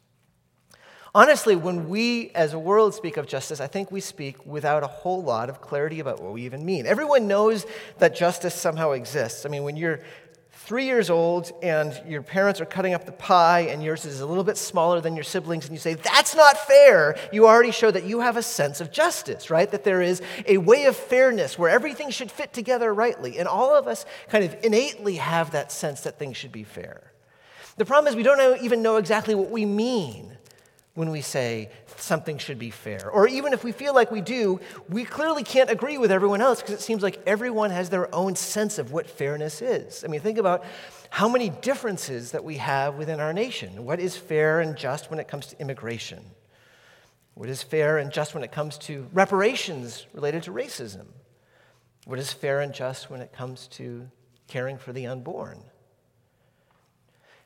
Honestly, 1.17 1.57
when 1.57 1.89
we 1.89 2.31
as 2.35 2.53
a 2.53 2.59
world 2.59 2.95
speak 2.95 3.17
of 3.17 3.27
justice, 3.27 3.59
I 3.59 3.69
think 3.69 3.91
we 3.91 4.03
speak 4.03 4.45
without 4.45 4.83
a 4.83 4.87
whole 4.87 5.23
lot 5.23 5.49
of 5.49 5.63
clarity 5.63 5.99
about 5.99 6.21
what 6.21 6.35
we 6.35 6.43
even 6.45 6.63
mean. 6.63 6.85
Everyone 6.85 7.27
knows 7.27 7.65
that 7.97 8.15
justice 8.15 8.55
somehow 8.55 8.91
exists. 8.91 9.47
I 9.47 9.49
mean, 9.49 9.63
when 9.63 9.79
you're 9.79 10.01
three 10.53 10.85
years 10.85 11.09
old 11.09 11.53
and 11.63 11.99
your 12.07 12.21
parents 12.21 12.61
are 12.61 12.67
cutting 12.67 12.93
up 12.93 13.07
the 13.07 13.13
pie 13.13 13.61
and 13.61 13.83
yours 13.83 14.05
is 14.05 14.21
a 14.21 14.27
little 14.27 14.45
bit 14.45 14.59
smaller 14.59 15.01
than 15.01 15.15
your 15.17 15.25
siblings, 15.25 15.65
and 15.65 15.73
you 15.73 15.79
say, 15.79 15.95
That's 15.95 16.37
not 16.37 16.59
fair, 16.59 17.17
you 17.33 17.47
already 17.47 17.71
show 17.71 17.91
that 17.91 18.05
you 18.05 18.21
have 18.21 18.37
a 18.37 18.43
sense 18.43 18.83
of 18.83 18.93
justice, 18.93 19.49
right? 19.49 19.71
That 19.71 19.85
there 19.85 20.03
is 20.03 20.21
a 20.47 20.59
way 20.59 20.85
of 20.85 20.97
fairness 20.97 21.59
where 21.59 21.71
everything 21.71 22.11
should 22.11 22.31
fit 22.31 22.53
together 22.53 22.93
rightly. 22.93 23.39
And 23.39 23.49
all 23.49 23.75
of 23.75 23.89
us 23.89 24.05
kind 24.29 24.45
of 24.45 24.55
innately 24.63 25.17
have 25.17 25.53
that 25.53 25.73
sense 25.73 26.03
that 26.03 26.19
things 26.19 26.37
should 26.37 26.53
be 26.53 26.65
fair. 26.65 27.11
The 27.79 27.87
problem 27.87 28.11
is 28.11 28.17
we 28.17 28.23
don't 28.23 28.63
even 28.63 28.83
know 28.83 28.97
exactly 28.97 29.35
what 29.35 29.51
we 29.51 29.65
mean 29.65 30.36
when 30.97 31.11
we 31.11 31.21
say 31.21 31.69
something 31.99 32.39
should 32.39 32.59
be 32.59 32.71
fair. 32.71 33.11
Or 33.11 33.29
even 33.29 33.53
if 33.53 33.63
we 33.63 33.71
feel 33.71 33.95
like 33.95 34.11
we 34.11 34.23
do, 34.23 34.59
we 34.89 35.05
clearly 35.05 35.45
can't 35.45 35.71
agree 35.71 35.99
with 35.99 36.11
everyone 36.11 36.41
else 36.41 36.63
because 36.63 36.75
it 36.75 36.81
seems 36.81 37.03
like 37.03 37.21
everyone 37.27 37.71
has 37.71 37.91
their 37.91 38.13
own 38.15 38.35
sense 38.35 38.79
of 38.79 38.93
what 38.93 39.07
fairness 39.07 39.61
is. 39.61 40.05
I 40.05 40.09
mean, 40.09 40.21
think 40.21 40.39
about 40.39 40.65
how 41.11 41.29
many 41.29 41.51
differences 41.51 42.33
that 42.33 42.43
we 42.43 42.57
have 42.57 42.95
within 42.95 43.21
our 43.21 43.35
nation. 43.35 43.85
What 43.85 44.01
is 44.01 44.17
fair 44.17 44.61
and 44.61 44.75
just 44.75 45.11
when 45.11 45.21
it 45.21 45.29
comes 45.29 45.49
to 45.49 45.61
immigration? 45.61 46.25
What 47.35 47.51
is 47.51 47.63
fair 47.63 47.99
and 47.99 48.11
just 48.11 48.33
when 48.33 48.43
it 48.43 48.51
comes 48.51 48.79
to 48.79 49.07
reparations 49.13 50.07
related 50.15 50.45
to 50.45 50.51
racism? 50.51 51.05
What 52.07 52.19
is 52.19 52.33
fair 52.33 52.61
and 52.61 52.73
just 52.73 53.11
when 53.11 53.21
it 53.21 53.35
comes 53.35 53.67
to 53.73 54.09
caring 54.49 54.79
for 54.79 54.95
the 54.95 55.07
unborn? 55.07 55.63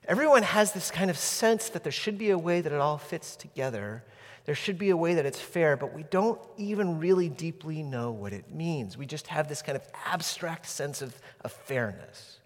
Everyone 0.08 0.42
has 0.42 0.72
this 0.72 0.90
kind 0.90 1.10
of 1.10 1.18
sense 1.18 1.68
that 1.70 1.82
there 1.82 1.92
should 1.92 2.18
be 2.18 2.30
a 2.30 2.38
way 2.38 2.60
that 2.60 2.72
it 2.72 2.80
all 2.80 2.98
fits 2.98 3.36
together. 3.36 4.02
There 4.46 4.54
should 4.54 4.78
be 4.78 4.90
a 4.90 4.96
way 4.96 5.14
that 5.14 5.26
it's 5.26 5.40
fair, 5.40 5.76
but 5.76 5.94
we 5.94 6.04
don't 6.04 6.40
even 6.56 6.98
really 6.98 7.28
deeply 7.28 7.82
know 7.82 8.10
what 8.10 8.32
it 8.32 8.50
means. 8.50 8.96
We 8.96 9.06
just 9.06 9.28
have 9.28 9.48
this 9.48 9.62
kind 9.62 9.76
of 9.76 9.86
abstract 10.06 10.66
sense 10.66 11.02
of, 11.02 11.20
of 11.42 11.52
fairness. 11.52 12.38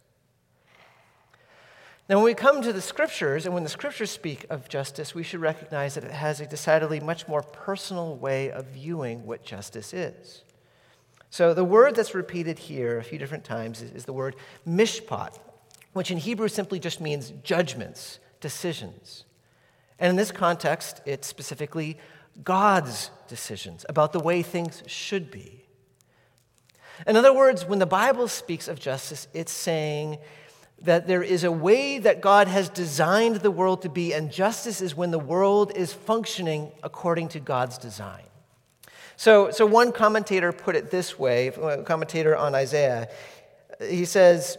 Now, 2.07 2.17
when 2.17 2.27
we 2.27 2.35
come 2.35 2.61
to 2.61 2.73
the 2.73 2.83
scriptures, 2.83 3.47
and 3.47 3.55
when 3.55 3.63
the 3.63 3.71
scriptures 3.71 4.11
speak 4.11 4.45
of 4.51 4.69
justice, 4.69 5.15
we 5.15 5.23
should 5.23 5.41
recognize 5.41 5.95
that 5.95 6.05
it 6.05 6.11
has 6.11 6.39
a 6.39 6.47
decidedly 6.47 7.01
much 7.01 7.27
more 7.27 7.43
personal 7.43 8.17
way 8.17 8.51
of 8.51 8.67
viewing 8.67 9.25
what 9.25 9.43
justice 9.43 9.95
is. 9.95 10.43
So, 11.31 11.55
the 11.55 11.65
word 11.65 11.95
that's 11.95 12.15
repeated 12.15 12.59
here 12.59 12.99
a 12.99 13.03
few 13.03 13.19
different 13.19 13.45
times 13.45 13.81
is, 13.81 13.91
is 13.93 14.05
the 14.05 14.13
word 14.13 14.37
mishpat, 14.69 15.39
which 15.95 16.11
in 16.11 16.19
Hebrew 16.19 16.49
simply 16.49 16.79
just 16.79 17.01
means 17.01 17.33
judgments, 17.43 18.19
decisions. 18.41 19.25
And 19.99 20.11
in 20.11 20.17
this 20.17 20.31
context, 20.31 21.01
it's 21.07 21.27
specifically 21.27 21.97
God's 22.43 23.11
decisions 23.29 23.87
about 23.89 24.13
the 24.13 24.21
way 24.21 24.43
things 24.43 24.83
should 24.87 25.31
be. 25.31 25.65
In 27.07 27.17
other 27.17 27.33
words, 27.33 27.65
when 27.65 27.79
the 27.79 27.87
Bible 27.87 28.29
speaks 28.29 28.69
of 28.69 28.79
justice, 28.79 29.27
it's 29.33 29.53
saying 29.53 30.19
that 30.83 31.07
there 31.07 31.23
is 31.23 31.45
a 31.45 31.53
way 31.53 31.99
that 31.99 32.21
God 32.21 32.49
has 32.49 32.69
designed 32.69 33.37
the 33.37 33.51
world 33.51 33.83
to 33.83 33.89
be, 33.89 34.13
and 34.13 34.31
justice 34.31 34.81
is 34.81 34.95
when 34.95 35.11
the 35.11 35.19
world 35.19 35.73
is 35.77 35.93
functioning 35.93 36.71
according 36.83 37.29
to 37.29 37.41
God's 37.41 37.79
design. 37.79 38.25
So, 39.17 39.51
so 39.51 39.65
one 39.65 39.93
commentator 39.93 40.53
put 40.53 40.75
it 40.77 40.91
this 40.91 41.19
way, 41.19 41.49
a 41.49 41.83
commentator 41.85 42.37
on 42.37 42.55
Isaiah. 42.55 43.09
He 43.81 44.05
says, 44.05 44.59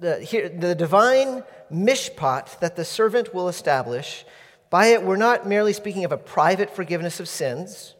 the, 0.00 0.20
here, 0.20 0.48
the 0.48 0.74
divine 0.74 1.42
mishpat 1.72 2.58
that 2.60 2.76
the 2.76 2.84
servant 2.84 3.34
will 3.34 3.48
establish, 3.48 4.24
by 4.70 4.86
it, 4.88 5.02
we're 5.02 5.16
not 5.16 5.46
merely 5.46 5.72
speaking 5.72 6.04
of 6.04 6.12
a 6.12 6.18
private 6.18 6.74
forgiveness 6.74 7.20
of 7.20 7.28
sins 7.28 7.94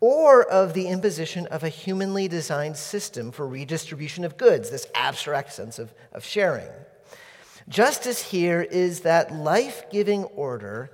or 0.00 0.42
of 0.42 0.74
the 0.74 0.88
imposition 0.88 1.46
of 1.46 1.62
a 1.62 1.68
humanly 1.68 2.28
designed 2.28 2.76
system 2.76 3.32
for 3.32 3.46
redistribution 3.46 4.24
of 4.24 4.36
goods, 4.36 4.70
this 4.70 4.86
abstract 4.94 5.52
sense 5.52 5.78
of, 5.78 5.92
of 6.12 6.24
sharing. 6.24 6.68
Justice 7.68 8.22
here 8.22 8.62
is 8.62 9.00
that 9.00 9.32
life 9.32 9.84
giving 9.90 10.24
order 10.24 10.90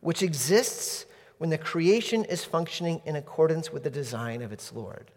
which 0.00 0.22
exists 0.22 1.06
when 1.38 1.50
the 1.50 1.58
creation 1.58 2.24
is 2.24 2.44
functioning 2.44 3.00
in 3.04 3.16
accordance 3.16 3.72
with 3.72 3.82
the 3.82 3.90
design 3.90 4.42
of 4.42 4.52
its 4.52 4.72
Lord. 4.72 5.10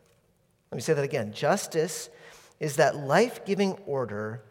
Let 0.71 0.77
me 0.77 0.81
say 0.81 0.93
that 0.93 1.03
again. 1.03 1.33
Justice 1.33 2.09
is 2.59 2.75
that 2.77 2.95
life 2.95 3.45
giving 3.45 3.73
order 3.85 4.41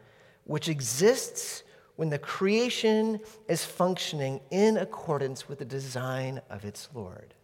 which 0.44 0.68
exists 0.68 1.62
when 1.96 2.10
the 2.10 2.18
creation 2.18 3.20
is 3.48 3.64
functioning 3.64 4.40
in 4.50 4.76
accordance 4.76 5.48
with 5.48 5.58
the 5.58 5.64
design 5.64 6.40
of 6.50 6.64
its 6.64 6.88
Lord. 6.94 7.34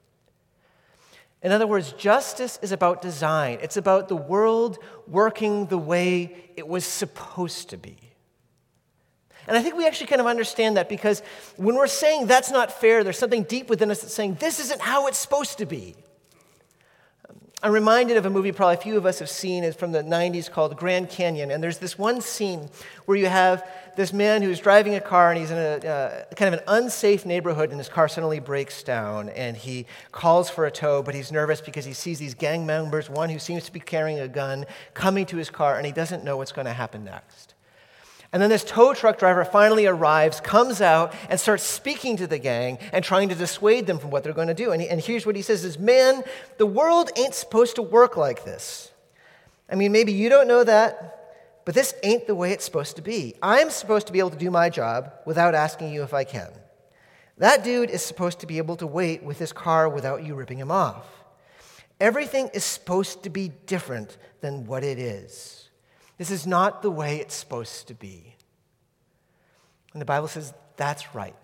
In 1.42 1.52
other 1.52 1.66
words, 1.66 1.92
justice 1.92 2.58
is 2.62 2.72
about 2.72 3.00
design. 3.00 3.58
It's 3.62 3.76
about 3.76 4.08
the 4.08 4.16
world 4.16 4.78
working 5.06 5.66
the 5.66 5.78
way 5.78 6.50
it 6.56 6.66
was 6.66 6.84
supposed 6.84 7.70
to 7.70 7.76
be. 7.76 7.96
And 9.46 9.56
I 9.56 9.62
think 9.62 9.76
we 9.76 9.86
actually 9.86 10.08
kind 10.08 10.20
of 10.20 10.26
understand 10.26 10.76
that 10.76 10.88
because 10.88 11.22
when 11.56 11.76
we're 11.76 11.86
saying 11.86 12.26
that's 12.26 12.50
not 12.50 12.72
fair, 12.72 13.04
there's 13.04 13.18
something 13.18 13.44
deep 13.44 13.70
within 13.70 13.90
us 13.90 14.02
that's 14.02 14.12
saying 14.12 14.34
this 14.40 14.60
isn't 14.60 14.80
how 14.80 15.06
it's 15.06 15.18
supposed 15.18 15.58
to 15.58 15.66
be. 15.66 15.94
I'm 17.60 17.72
reminded 17.72 18.16
of 18.16 18.24
a 18.24 18.30
movie 18.30 18.52
probably 18.52 18.76
a 18.76 18.78
few 18.78 18.96
of 18.96 19.04
us 19.04 19.18
have 19.18 19.28
seen. 19.28 19.64
It's 19.64 19.76
from 19.76 19.90
the 19.90 20.04
90s 20.04 20.48
called 20.48 20.76
Grand 20.76 21.10
Canyon. 21.10 21.50
And 21.50 21.60
there's 21.60 21.78
this 21.78 21.98
one 21.98 22.20
scene 22.20 22.68
where 23.06 23.18
you 23.18 23.26
have 23.26 23.68
this 23.96 24.12
man 24.12 24.42
who's 24.42 24.60
driving 24.60 24.94
a 24.94 25.00
car 25.00 25.32
and 25.32 25.40
he's 25.40 25.50
in 25.50 25.58
a 25.58 25.88
uh, 25.88 26.24
kind 26.36 26.54
of 26.54 26.60
an 26.60 26.64
unsafe 26.68 27.26
neighborhood 27.26 27.70
and 27.70 27.78
his 27.80 27.88
car 27.88 28.06
suddenly 28.06 28.38
breaks 28.38 28.84
down 28.84 29.28
and 29.30 29.56
he 29.56 29.86
calls 30.12 30.48
for 30.48 30.66
a 30.66 30.70
tow, 30.70 31.02
but 31.02 31.16
he's 31.16 31.32
nervous 31.32 31.60
because 31.60 31.84
he 31.84 31.92
sees 31.92 32.20
these 32.20 32.34
gang 32.34 32.64
members, 32.64 33.10
one 33.10 33.28
who 33.28 33.40
seems 33.40 33.64
to 33.64 33.72
be 33.72 33.80
carrying 33.80 34.20
a 34.20 34.28
gun, 34.28 34.64
coming 34.94 35.26
to 35.26 35.36
his 35.36 35.50
car 35.50 35.76
and 35.76 35.84
he 35.84 35.90
doesn't 35.90 36.22
know 36.22 36.36
what's 36.36 36.52
going 36.52 36.66
to 36.66 36.72
happen 36.72 37.02
next. 37.02 37.54
And 38.32 38.42
then 38.42 38.50
this 38.50 38.64
tow 38.64 38.92
truck 38.92 39.18
driver 39.18 39.44
finally 39.44 39.86
arrives, 39.86 40.40
comes 40.40 40.82
out, 40.82 41.14
and 41.30 41.40
starts 41.40 41.62
speaking 41.62 42.16
to 42.18 42.26
the 42.26 42.38
gang 42.38 42.78
and 42.92 43.02
trying 43.02 43.30
to 43.30 43.34
dissuade 43.34 43.86
them 43.86 43.98
from 43.98 44.10
what 44.10 44.22
they're 44.22 44.34
going 44.34 44.48
to 44.48 44.54
do. 44.54 44.70
And, 44.72 44.82
he, 44.82 44.88
and 44.88 45.00
here's 45.00 45.24
what 45.24 45.34
he 45.34 45.42
says 45.42 45.64
is, 45.64 45.78
man, 45.78 46.22
the 46.58 46.66
world 46.66 47.10
ain't 47.16 47.34
supposed 47.34 47.76
to 47.76 47.82
work 47.82 48.16
like 48.16 48.44
this. 48.44 48.90
I 49.70 49.76
mean, 49.76 49.92
maybe 49.92 50.12
you 50.12 50.28
don't 50.28 50.46
know 50.46 50.62
that, 50.62 51.62
but 51.64 51.74
this 51.74 51.94
ain't 52.02 52.26
the 52.26 52.34
way 52.34 52.52
it's 52.52 52.64
supposed 52.64 52.96
to 52.96 53.02
be. 53.02 53.34
I'm 53.42 53.70
supposed 53.70 54.06
to 54.08 54.12
be 54.12 54.18
able 54.18 54.30
to 54.30 54.38
do 54.38 54.50
my 54.50 54.68
job 54.68 55.12
without 55.24 55.54
asking 55.54 55.92
you 55.92 56.02
if 56.02 56.12
I 56.12 56.24
can. 56.24 56.50
That 57.38 57.64
dude 57.64 57.90
is 57.90 58.02
supposed 58.02 58.40
to 58.40 58.46
be 58.46 58.58
able 58.58 58.76
to 58.76 58.86
wait 58.86 59.22
with 59.22 59.38
his 59.38 59.52
car 59.52 59.88
without 59.88 60.24
you 60.24 60.34
ripping 60.34 60.58
him 60.58 60.70
off. 60.70 61.06
Everything 62.00 62.50
is 62.52 62.64
supposed 62.64 63.22
to 63.22 63.30
be 63.30 63.52
different 63.66 64.18
than 64.40 64.66
what 64.66 64.84
it 64.84 64.98
is. 64.98 65.67
This 66.18 66.30
is 66.30 66.46
not 66.46 66.82
the 66.82 66.90
way 66.90 67.18
it's 67.18 67.34
supposed 67.34 67.88
to 67.88 67.94
be. 67.94 68.34
And 69.92 70.00
the 70.00 70.06
Bible 70.06 70.28
says 70.28 70.52
that's 70.76 71.14
right. 71.14 71.34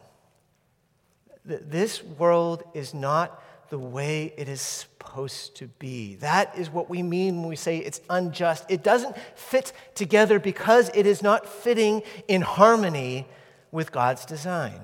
This 1.44 2.02
world 2.02 2.64
is 2.74 2.92
not 2.92 3.42
the 3.70 3.78
way 3.78 4.32
it 4.36 4.48
is 4.48 4.60
supposed 4.60 5.56
to 5.56 5.66
be. 5.66 6.16
That 6.16 6.56
is 6.56 6.70
what 6.70 6.90
we 6.90 7.02
mean 7.02 7.40
when 7.40 7.48
we 7.48 7.56
say 7.56 7.78
it's 7.78 8.00
unjust. 8.10 8.64
It 8.68 8.82
doesn't 8.82 9.16
fit 9.34 9.72
together 9.94 10.38
because 10.38 10.90
it 10.94 11.06
is 11.06 11.22
not 11.22 11.46
fitting 11.46 12.02
in 12.28 12.42
harmony 12.42 13.26
with 13.70 13.92
God's 13.92 14.24
design. 14.24 14.80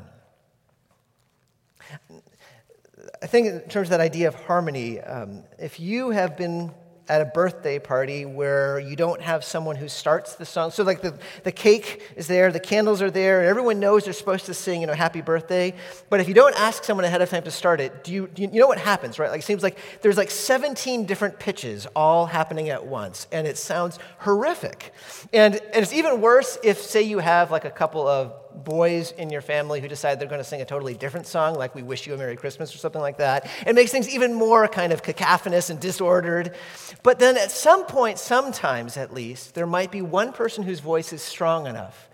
I 3.23 3.27
think, 3.27 3.47
in 3.47 3.61
terms 3.69 3.87
of 3.87 3.91
that 3.91 4.01
idea 4.01 4.29
of 4.29 4.35
harmony, 4.35 5.01
um, 5.01 5.45
if 5.59 5.79
you 5.79 6.11
have 6.11 6.37
been 6.37 6.73
at 7.11 7.21
a 7.21 7.25
birthday 7.25 7.81
party 7.81 8.25
where 8.25 8.79
you 8.79 8.95
don't 8.95 9.21
have 9.21 9.43
someone 9.43 9.75
who 9.75 9.89
starts 9.89 10.37
the 10.37 10.47
song. 10.47 10.71
So, 10.71 10.85
like 10.85 11.03
the, 11.03 11.13
the 11.43 11.51
cake 11.51 12.09
is 12.15 12.29
there, 12.29 12.53
the 12.53 12.61
candles 12.61 13.03
are 13.03 13.11
there, 13.11 13.41
and 13.41 13.49
everyone 13.49 13.81
knows 13.81 14.05
they're 14.05 14.13
supposed 14.13 14.47
to 14.47 14.55
sing, 14.55 14.81
you 14.81 14.87
know, 14.87 14.95
happy 14.95 15.21
birthday. 15.21 15.75
But 16.09 16.21
if 16.21 16.29
you 16.29 16.35
don't 16.35 16.55
ask 16.55 16.85
someone 16.85 17.05
ahead 17.05 17.21
of 17.21 17.29
time 17.29 17.43
to 17.43 17.51
start 17.51 17.81
it, 17.81 18.05
do 18.05 18.13
you, 18.13 18.29
do 18.29 18.43
you, 18.43 18.51
you 18.53 18.61
know 18.61 18.69
what 18.69 18.79
happens, 18.79 19.19
right? 19.19 19.29
Like, 19.29 19.41
it 19.41 19.45
seems 19.45 19.65
like 19.65 19.77
there's 20.03 20.17
like 20.17 20.31
17 20.31 21.05
different 21.05 21.41
pitches 21.41 21.89
all 21.97 22.27
happening 22.27 22.69
at 22.69 22.87
once, 22.87 23.27
and 23.33 23.45
it 23.45 23.59
sounds 23.59 23.99
horrific. 24.19 24.93
And, 25.33 25.57
and 25.57 25.83
it's 25.83 25.93
even 25.93 26.21
worse 26.21 26.59
if, 26.63 26.79
say, 26.79 27.03
you 27.03 27.19
have 27.19 27.51
like 27.51 27.65
a 27.65 27.73
couple 27.73 28.07
of 28.07 28.40
boys 28.65 29.13
in 29.13 29.31
your 29.31 29.41
family 29.41 29.81
who 29.81 29.89
decide 29.89 30.21
they're 30.21 30.29
going 30.29 30.41
to 30.41 30.45
sing 30.45 30.61
a 30.61 30.65
totally 30.65 30.95
different 30.95 31.27
song, 31.27 31.55
like 31.55 31.75
We 31.75 31.83
Wish 31.83 32.07
You 32.07 32.15
a 32.15 32.17
Merry 32.17 32.37
Christmas 32.37 32.75
or 32.75 32.79
something 32.79 33.01
like 33.01 33.19
that. 33.19 33.49
It 33.67 33.75
makes 33.75 33.91
things 33.91 34.09
even 34.09 34.35
more 34.35 34.69
kind 34.69 34.93
of 34.93 35.03
cacophonous 35.03 35.71
and 35.71 35.81
disordered. 35.81 36.55
But 37.03 37.19
then 37.19 37.37
at 37.37 37.51
some 37.51 37.85
point, 37.85 38.19
sometimes 38.19 38.97
at 38.97 39.13
least, 39.13 39.55
there 39.55 39.67
might 39.67 39.91
be 39.91 40.03
one 40.03 40.33
person 40.33 40.65
whose 40.65 40.81
voice 40.81 41.13
is 41.13 41.23
strong 41.23 41.67
enough 41.67 42.11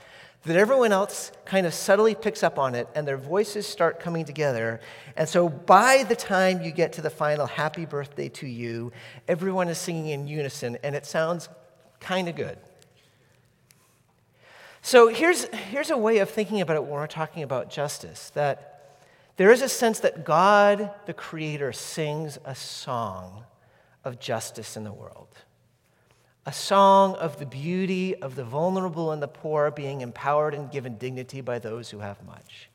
that 0.47 0.57
everyone 0.57 0.93
else 0.93 1.33
kind 1.45 1.67
of 1.67 1.75
subtly 1.75 2.15
picks 2.15 2.45
up 2.45 2.59
on 2.59 2.77
it 2.77 2.89
and 2.95 3.07
their 3.07 3.17
voices 3.17 3.67
start 3.67 3.99
coming 3.99 4.25
together. 4.25 4.81
And 5.17 5.29
so 5.29 5.49
by 5.49 6.05
the 6.05 6.15
time 6.15 6.63
you 6.63 6.71
get 6.71 6.93
to 6.95 7.03
the 7.03 7.11
final 7.11 7.47
happy 7.47 7.85
birthday 7.85 8.29
to 8.31 8.47
you, 8.47 8.93
everyone 9.27 9.69
is 9.69 9.77
singing 9.79 10.09
in 10.09 10.29
unison 10.29 10.79
and 10.85 10.95
it 10.95 11.05
sounds 11.05 11.49
kind 11.99 12.29
of 12.29 12.37
good. 12.37 12.59
So 14.87 15.09
here's, 15.09 15.47
here's 15.47 15.91
a 15.91 15.97
way 15.97 16.19
of 16.19 16.31
thinking 16.31 16.61
about 16.61 16.77
it 16.77 16.85
when 16.85 16.93
we're 16.93 17.09
talking 17.09 17.43
about 17.43 17.71
justice 17.71 18.31
that 18.35 19.01
there 19.37 19.51
is 19.51 19.61
a 19.61 19.69
sense 19.69 19.99
that 19.99 20.25
God, 20.25 20.93
the 21.07 21.13
Creator, 21.13 21.73
sings 21.73 22.39
a 22.45 22.55
song 22.55 23.43
of 24.05 24.21
justice 24.21 24.77
in 24.77 24.85
the 24.85 24.93
world. 24.93 25.27
A 26.47 26.53
song 26.53 27.17
of 27.17 27.41
the 27.41 27.47
beauty 27.47 28.15
of 28.15 28.37
the 28.37 28.45
vulnerable 28.45 29.11
and 29.11 29.21
the 29.21 29.27
poor 29.27 29.73
being 29.73 30.03
empowered 30.03 30.55
and 30.55 30.71
given 30.71 30.99
dignity 30.99 31.41
by 31.41 31.59
those 31.59 31.91
who 31.91 31.99
have 31.99 32.25
much 32.25 32.71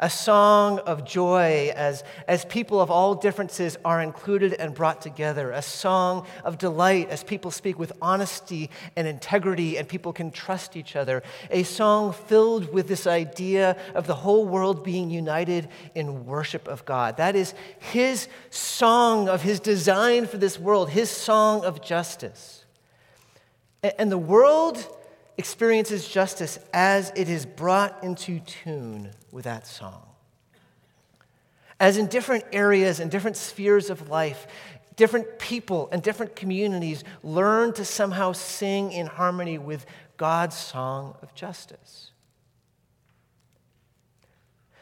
a 0.00 0.08
song 0.08 0.78
of 0.80 1.04
joy 1.04 1.72
as, 1.74 2.04
as 2.28 2.44
people 2.44 2.80
of 2.80 2.90
all 2.90 3.14
differences 3.14 3.76
are 3.84 4.00
included 4.00 4.54
and 4.54 4.74
brought 4.74 5.00
together, 5.02 5.50
a 5.50 5.62
song 5.62 6.26
of 6.44 6.56
delight 6.58 7.08
as 7.10 7.24
people 7.24 7.50
speak 7.50 7.78
with 7.78 7.92
honesty 8.00 8.70
and 8.94 9.08
integrity 9.08 9.76
and 9.76 9.88
people 9.88 10.12
can 10.12 10.30
trust 10.30 10.76
each 10.76 10.94
other, 10.94 11.22
a 11.50 11.64
song 11.64 12.12
filled 12.12 12.72
with 12.72 12.86
this 12.86 13.06
idea 13.06 13.76
of 13.94 14.06
the 14.06 14.14
whole 14.14 14.46
world 14.46 14.84
being 14.84 15.10
united 15.10 15.68
in 15.94 16.26
worship 16.26 16.68
of 16.68 16.84
God. 16.84 17.16
That 17.16 17.34
is 17.34 17.54
his 17.78 18.28
song 18.50 19.28
of 19.28 19.42
his 19.42 19.58
design 19.58 20.26
for 20.26 20.38
this 20.38 20.58
world, 20.58 20.90
his 20.90 21.10
song 21.10 21.64
of 21.64 21.82
justice. 21.82 22.64
And 23.98 24.12
the 24.12 24.18
world 24.18 24.86
experiences 25.36 26.06
justice 26.08 26.58
as 26.72 27.12
it 27.16 27.28
is 27.28 27.46
brought 27.46 28.02
into 28.04 28.40
tune 28.40 29.10
with 29.32 29.44
that 29.44 29.66
song. 29.66 30.02
As 31.80 31.96
in 31.96 32.06
different 32.06 32.44
areas 32.52 33.00
and 33.00 33.10
different 33.10 33.36
spheres 33.36 33.88
of 33.90 34.08
life, 34.08 34.46
different 34.96 35.38
people 35.38 35.88
and 35.92 36.02
different 36.02 36.34
communities 36.34 37.04
learn 37.22 37.72
to 37.74 37.84
somehow 37.84 38.32
sing 38.32 38.92
in 38.92 39.06
harmony 39.06 39.56
with 39.56 39.86
God's 40.16 40.56
song 40.56 41.14
of 41.22 41.34
justice. 41.34 42.10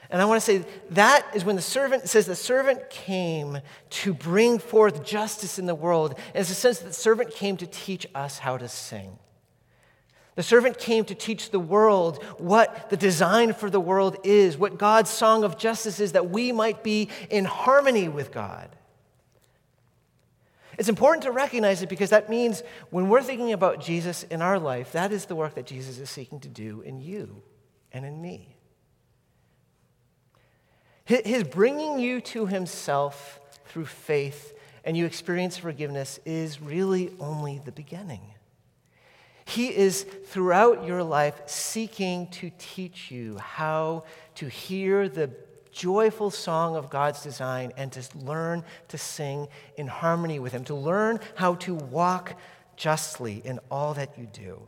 And 0.08 0.22
I 0.22 0.24
want 0.24 0.40
to 0.40 0.44
say 0.44 0.64
that 0.90 1.26
is 1.34 1.44
when 1.44 1.56
the 1.56 1.62
servant 1.62 2.08
says 2.08 2.26
the 2.26 2.36
servant 2.36 2.88
came 2.90 3.58
to 3.90 4.14
bring 4.14 4.58
forth 4.58 5.04
justice 5.04 5.58
in 5.58 5.66
the 5.66 5.74
world. 5.74 6.14
And 6.34 6.40
it's 6.42 6.50
a 6.50 6.54
sense 6.54 6.78
that 6.78 6.88
the 6.88 6.94
servant 6.94 7.32
came 7.32 7.56
to 7.56 7.66
teach 7.66 8.06
us 8.14 8.38
how 8.38 8.56
to 8.56 8.68
sing. 8.68 9.18
The 10.36 10.42
servant 10.42 10.78
came 10.78 11.04
to 11.06 11.14
teach 11.14 11.50
the 11.50 11.58
world 11.58 12.22
what 12.38 12.90
the 12.90 12.96
design 12.96 13.54
for 13.54 13.70
the 13.70 13.80
world 13.80 14.18
is, 14.22 14.58
what 14.58 14.78
God's 14.78 15.10
song 15.10 15.44
of 15.44 15.58
justice 15.58 15.98
is, 15.98 16.12
that 16.12 16.30
we 16.30 16.52
might 16.52 16.84
be 16.84 17.08
in 17.30 17.46
harmony 17.46 18.08
with 18.08 18.32
God. 18.32 18.68
It's 20.78 20.90
important 20.90 21.22
to 21.22 21.32
recognize 21.32 21.80
it 21.80 21.88
because 21.88 22.10
that 22.10 22.28
means 22.28 22.62
when 22.90 23.08
we're 23.08 23.22
thinking 23.22 23.54
about 23.54 23.80
Jesus 23.80 24.24
in 24.24 24.42
our 24.42 24.58
life, 24.58 24.92
that 24.92 25.10
is 25.10 25.24
the 25.24 25.34
work 25.34 25.54
that 25.54 25.64
Jesus 25.64 25.98
is 25.98 26.10
seeking 26.10 26.38
to 26.40 26.48
do 26.48 26.82
in 26.82 27.00
you 27.00 27.42
and 27.90 28.04
in 28.04 28.20
me. 28.20 28.56
His 31.06 31.44
bringing 31.44 31.98
you 31.98 32.20
to 32.20 32.46
himself 32.46 33.40
through 33.64 33.86
faith 33.86 34.52
and 34.84 34.96
you 34.96 35.06
experience 35.06 35.56
forgiveness 35.56 36.20
is 36.26 36.60
really 36.60 37.14
only 37.20 37.62
the 37.64 37.72
beginning. 37.72 38.35
He 39.46 39.68
is 39.74 40.02
throughout 40.02 40.84
your 40.84 41.04
life 41.04 41.40
seeking 41.46 42.26
to 42.32 42.50
teach 42.58 43.12
you 43.12 43.38
how 43.38 44.02
to 44.34 44.48
hear 44.48 45.08
the 45.08 45.30
joyful 45.70 46.32
song 46.32 46.74
of 46.74 46.90
God's 46.90 47.22
design 47.22 47.72
and 47.76 47.92
to 47.92 48.02
learn 48.18 48.64
to 48.88 48.98
sing 48.98 49.46
in 49.76 49.86
harmony 49.86 50.40
with 50.40 50.52
Him, 50.52 50.64
to 50.64 50.74
learn 50.74 51.20
how 51.36 51.54
to 51.54 51.76
walk 51.76 52.34
justly 52.74 53.40
in 53.44 53.60
all 53.70 53.94
that 53.94 54.18
you 54.18 54.26
do, 54.26 54.60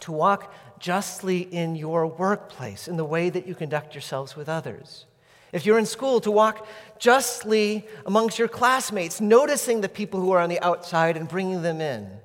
to 0.00 0.10
walk 0.10 0.54
justly 0.78 1.40
in 1.40 1.76
your 1.76 2.06
workplace, 2.06 2.88
in 2.88 2.96
the 2.96 3.04
way 3.04 3.28
that 3.28 3.46
you 3.46 3.54
conduct 3.54 3.94
yourselves 3.94 4.34
with 4.34 4.48
others. 4.48 5.04
If 5.52 5.66
you're 5.66 5.78
in 5.78 5.86
school, 5.86 6.20
to 6.22 6.30
walk 6.30 6.66
justly 6.98 7.86
amongst 8.06 8.38
your 8.38 8.48
classmates, 8.48 9.20
noticing 9.20 9.82
the 9.82 9.88
people 9.88 10.18
who 10.18 10.30
are 10.30 10.40
on 10.40 10.48
the 10.48 10.60
outside 10.60 11.18
and 11.18 11.28
bringing 11.28 11.60
them 11.60 11.82
in 11.82 12.20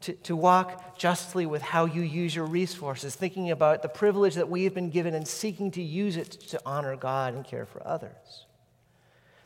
to, 0.00 0.12
to 0.12 0.36
walk 0.36 0.96
justly 0.98 1.46
with 1.46 1.62
how 1.62 1.84
you 1.84 2.02
use 2.02 2.34
your 2.34 2.46
resources, 2.46 3.14
thinking 3.14 3.50
about 3.50 3.82
the 3.82 3.88
privilege 3.88 4.34
that 4.36 4.48
we 4.48 4.64
have 4.64 4.74
been 4.74 4.90
given 4.90 5.14
and 5.14 5.26
seeking 5.26 5.70
to 5.72 5.82
use 5.82 6.16
it 6.16 6.30
to 6.30 6.60
honor 6.64 6.96
God 6.96 7.34
and 7.34 7.44
care 7.44 7.66
for 7.66 7.86
others. 7.86 8.46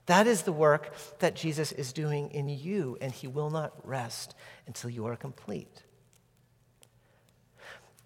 That 0.07 0.27
is 0.27 0.43
the 0.43 0.53
work 0.53 0.93
that 1.21 1.37
Jesus 1.37 1.73
is 1.73 1.93
doing 1.93 2.31
in 2.33 2.49
you, 2.49 2.99
and 3.01 3.12
he 3.12 3.29
will 3.29 3.51
not 3.51 3.73
rest 3.87 4.35
until 4.67 4.91
you 4.91 5.07
are 5.07 5.17
complete. 5.17 5.85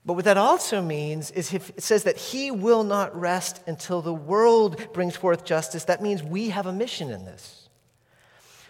But 0.05 0.13
what 0.13 0.25
that 0.27 0.37
also 0.37 0.81
means 0.81 1.33
is 1.33 1.53
if 1.53 1.71
it 1.71 1.83
says 1.83 2.05
that 2.05 2.17
he 2.17 2.53
will 2.53 2.85
not 2.85 3.19
rest 3.19 3.61
until 3.67 4.03
the 4.03 4.15
world 4.15 4.93
brings 4.93 5.17
forth 5.17 5.45
justice, 5.45 5.85
that 5.85 6.01
means 6.01 6.23
we 6.23 6.51
have 6.51 6.67
a 6.67 6.73
mission 6.73 7.11
in 7.11 7.25
this. 7.25 7.66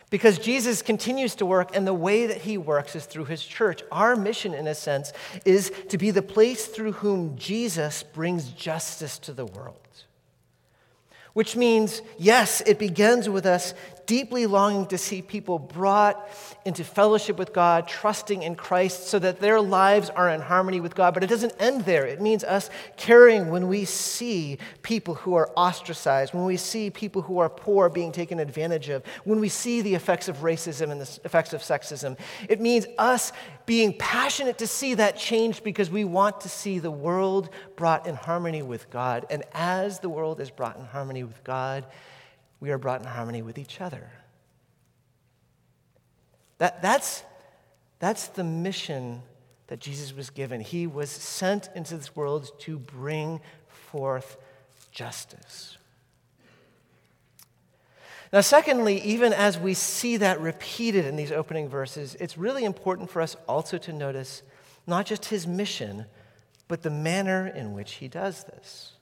Because 0.09 0.39
Jesus 0.39 0.83
continues 0.83 1.35
to 1.37 1.47
work, 1.47 1.75
and 1.75 1.87
the 1.87 1.95
way 1.95 2.27
that 2.27 2.43
he 2.43 2.59
works 2.59 2.95
is 2.95 3.07
through 3.07 3.25
his 3.25 3.45
church. 3.45 3.83
Our 3.91 4.15
mission, 4.15 4.55
in 4.55 4.69
a 4.69 4.75
sense, 4.75 5.13
is 5.45 5.73
to 5.89 5.99
be 5.99 6.13
the 6.13 6.23
place 6.23 6.67
through 6.67 6.93
whom 6.93 7.37
Jesus 7.37 8.05
brings 8.05 8.49
justice 8.51 9.19
to 9.21 9.33
the 9.33 9.47
world. 9.47 9.77
Which 11.37 11.55
means, 11.55 12.01
yes, 12.17 12.63
it 12.65 12.79
begins 12.79 13.29
with 13.29 13.45
us 13.45 13.75
deeply 14.07 14.47
longing 14.47 14.87
to 14.87 14.97
see 14.97 15.21
people 15.21 15.59
brought 15.59 16.31
into 16.65 16.83
fellowship 16.83 17.37
with 17.37 17.53
God, 17.53 17.87
trusting 17.87 18.43
in 18.43 18.55
Christ 18.55 19.09
so 19.09 19.19
that 19.19 19.39
their 19.39 19.61
lives 19.61 20.09
are 20.09 20.31
in 20.31 20.41
harmony 20.41 20.81
with 20.81 20.95
God. 20.95 21.13
But 21.13 21.23
it 21.23 21.27
doesn't 21.27 21.53
end 21.61 21.85
there. 21.85 22.07
It 22.07 22.23
means 22.23 22.43
us 22.43 22.71
caring 22.97 23.51
when 23.51 23.69
we 23.69 23.85
see 23.85 24.57
people 24.81 25.15
who 25.15 25.35
are 25.35 25.51
ostracized, 25.57 26.33
when 26.33 26.47
we 26.47 26.57
see 26.57 26.89
people 26.89 27.21
who 27.21 27.39
are 27.39 27.51
poor 27.51 27.91
being 27.91 28.13
taken 28.13 28.41
advantage 28.41 28.89
of, 28.89 29.05
when 29.25 29.39
we 29.39 29.51
see 29.51 29.83
the 29.83 29.95
effects 29.95 30.29
of 30.29 30.39
racism 30.39 30.91
and 30.91 31.03
the 31.03 31.21
effects 31.27 31.53
of 31.53 31.61
sexism. 31.61 32.17
It 32.49 32.63
means 32.63 32.87
us 32.97 33.33
being 33.67 33.93
passionate 33.99 34.59
to 34.59 34.67
see 34.67 34.95
that 34.95 35.17
change 35.17 35.63
because 35.63 35.91
we 35.91 36.05
want 36.05 36.41
to 36.43 36.49
see 36.49 36.79
the 36.79 36.91
world 36.91 37.51
brought 37.75 38.07
in 38.07 38.15
harmony 38.15 38.63
with 38.63 38.89
God. 38.91 39.27
And 39.29 39.43
as 39.53 39.99
the 39.99 40.09
world 40.09 40.41
is 40.41 40.51
brought 40.51 40.79
in 40.79 40.85
harmony 40.85 41.25
with 41.25 41.43
God, 41.45 41.85
we 42.61 42.71
are 42.71 42.79
brought 42.79 43.01
in 43.01 43.07
harmony 43.07 43.43
with 43.43 43.59
each 43.59 43.81
other. 43.81 44.11
That, 46.59 46.81
that's, 46.81 47.23
that's 47.99 48.29
the 48.29 48.45
mission 48.45 49.23
that 49.67 49.81
Jesus 49.81 50.15
was 50.15 50.31
given. 50.31 50.61
He 50.61 50.87
was 50.87 51.11
sent 51.11 51.69
into 51.75 51.97
this 51.97 52.15
world 52.15 52.51
to 52.61 52.79
bring 52.79 53.41
forth 53.69 54.37
justice. 54.93 55.77
Now, 58.37 58.43
secondly, 58.43 59.01
even 59.01 59.33
as 59.33 59.59
we 59.59 59.73
see 59.73 60.19
that 60.19 60.43
repeated 60.43 61.07
in 61.07 61.17
these 61.17 61.33
opening 61.33 61.71
verses, 61.71 62.19
it's 62.21 62.37
really 62.37 62.67
important 62.67 63.09
for 63.09 63.23
us 63.23 63.35
also 63.49 63.79
to 63.79 63.95
notice 63.95 64.43
not 64.87 65.07
just 65.07 65.25
his 65.25 65.47
mission, 65.47 66.05
but 66.69 66.83
the 66.83 66.91
manner 66.91 67.47
in 67.47 67.73
which 67.73 67.95
he 67.95 68.09
does 68.09 68.45
this. 68.45 68.93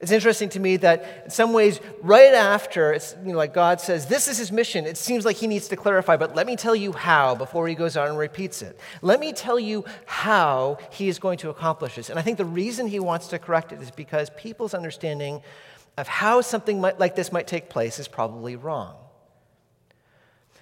It's 0.00 0.12
interesting 0.12 0.48
to 0.48 0.60
me 0.60 0.78
that 0.78 1.24
in 1.26 1.30
some 1.30 1.52
ways, 1.52 1.78
right 2.00 2.32
after, 2.32 2.94
it's 2.94 3.14
you 3.22 3.32
know, 3.32 3.36
like 3.36 3.52
God 3.52 3.82
says, 3.82 4.06
this 4.06 4.28
is 4.28 4.38
his 4.38 4.50
mission, 4.50 4.86
it 4.86 4.96
seems 4.96 5.26
like 5.26 5.36
he 5.36 5.46
needs 5.46 5.68
to 5.68 5.76
clarify, 5.76 6.16
but 6.16 6.34
let 6.34 6.46
me 6.46 6.56
tell 6.56 6.74
you 6.74 6.92
how 6.92 7.34
before 7.34 7.68
he 7.68 7.74
goes 7.74 7.98
on 7.98 8.08
and 8.08 8.16
repeats 8.16 8.62
it. 8.62 8.80
Let 9.02 9.20
me 9.20 9.34
tell 9.34 9.60
you 9.60 9.84
how 10.06 10.78
he 10.90 11.10
is 11.10 11.18
going 11.18 11.36
to 11.40 11.50
accomplish 11.50 11.96
this. 11.96 12.08
And 12.08 12.18
I 12.18 12.22
think 12.22 12.38
the 12.38 12.46
reason 12.46 12.86
he 12.86 12.98
wants 12.98 13.28
to 13.28 13.38
correct 13.38 13.72
it 13.72 13.82
is 13.82 13.90
because 13.90 14.30
people's 14.30 14.72
understanding 14.72 15.42
of 15.96 16.08
how 16.08 16.40
something 16.40 16.80
might, 16.80 16.98
like 16.98 17.16
this 17.16 17.32
might 17.32 17.46
take 17.46 17.68
place 17.68 17.98
is 17.98 18.08
probably 18.08 18.56
wrong. 18.56 18.96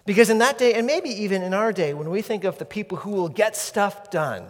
Because 0.06 0.30
in 0.30 0.38
that 0.38 0.58
day, 0.58 0.74
and 0.74 0.86
maybe 0.86 1.08
even 1.08 1.42
in 1.42 1.54
our 1.54 1.72
day, 1.72 1.94
when 1.94 2.10
we 2.10 2.22
think 2.22 2.44
of 2.44 2.58
the 2.58 2.64
people 2.64 2.98
who 2.98 3.10
will 3.10 3.28
get 3.28 3.56
stuff 3.56 4.10
done, 4.10 4.46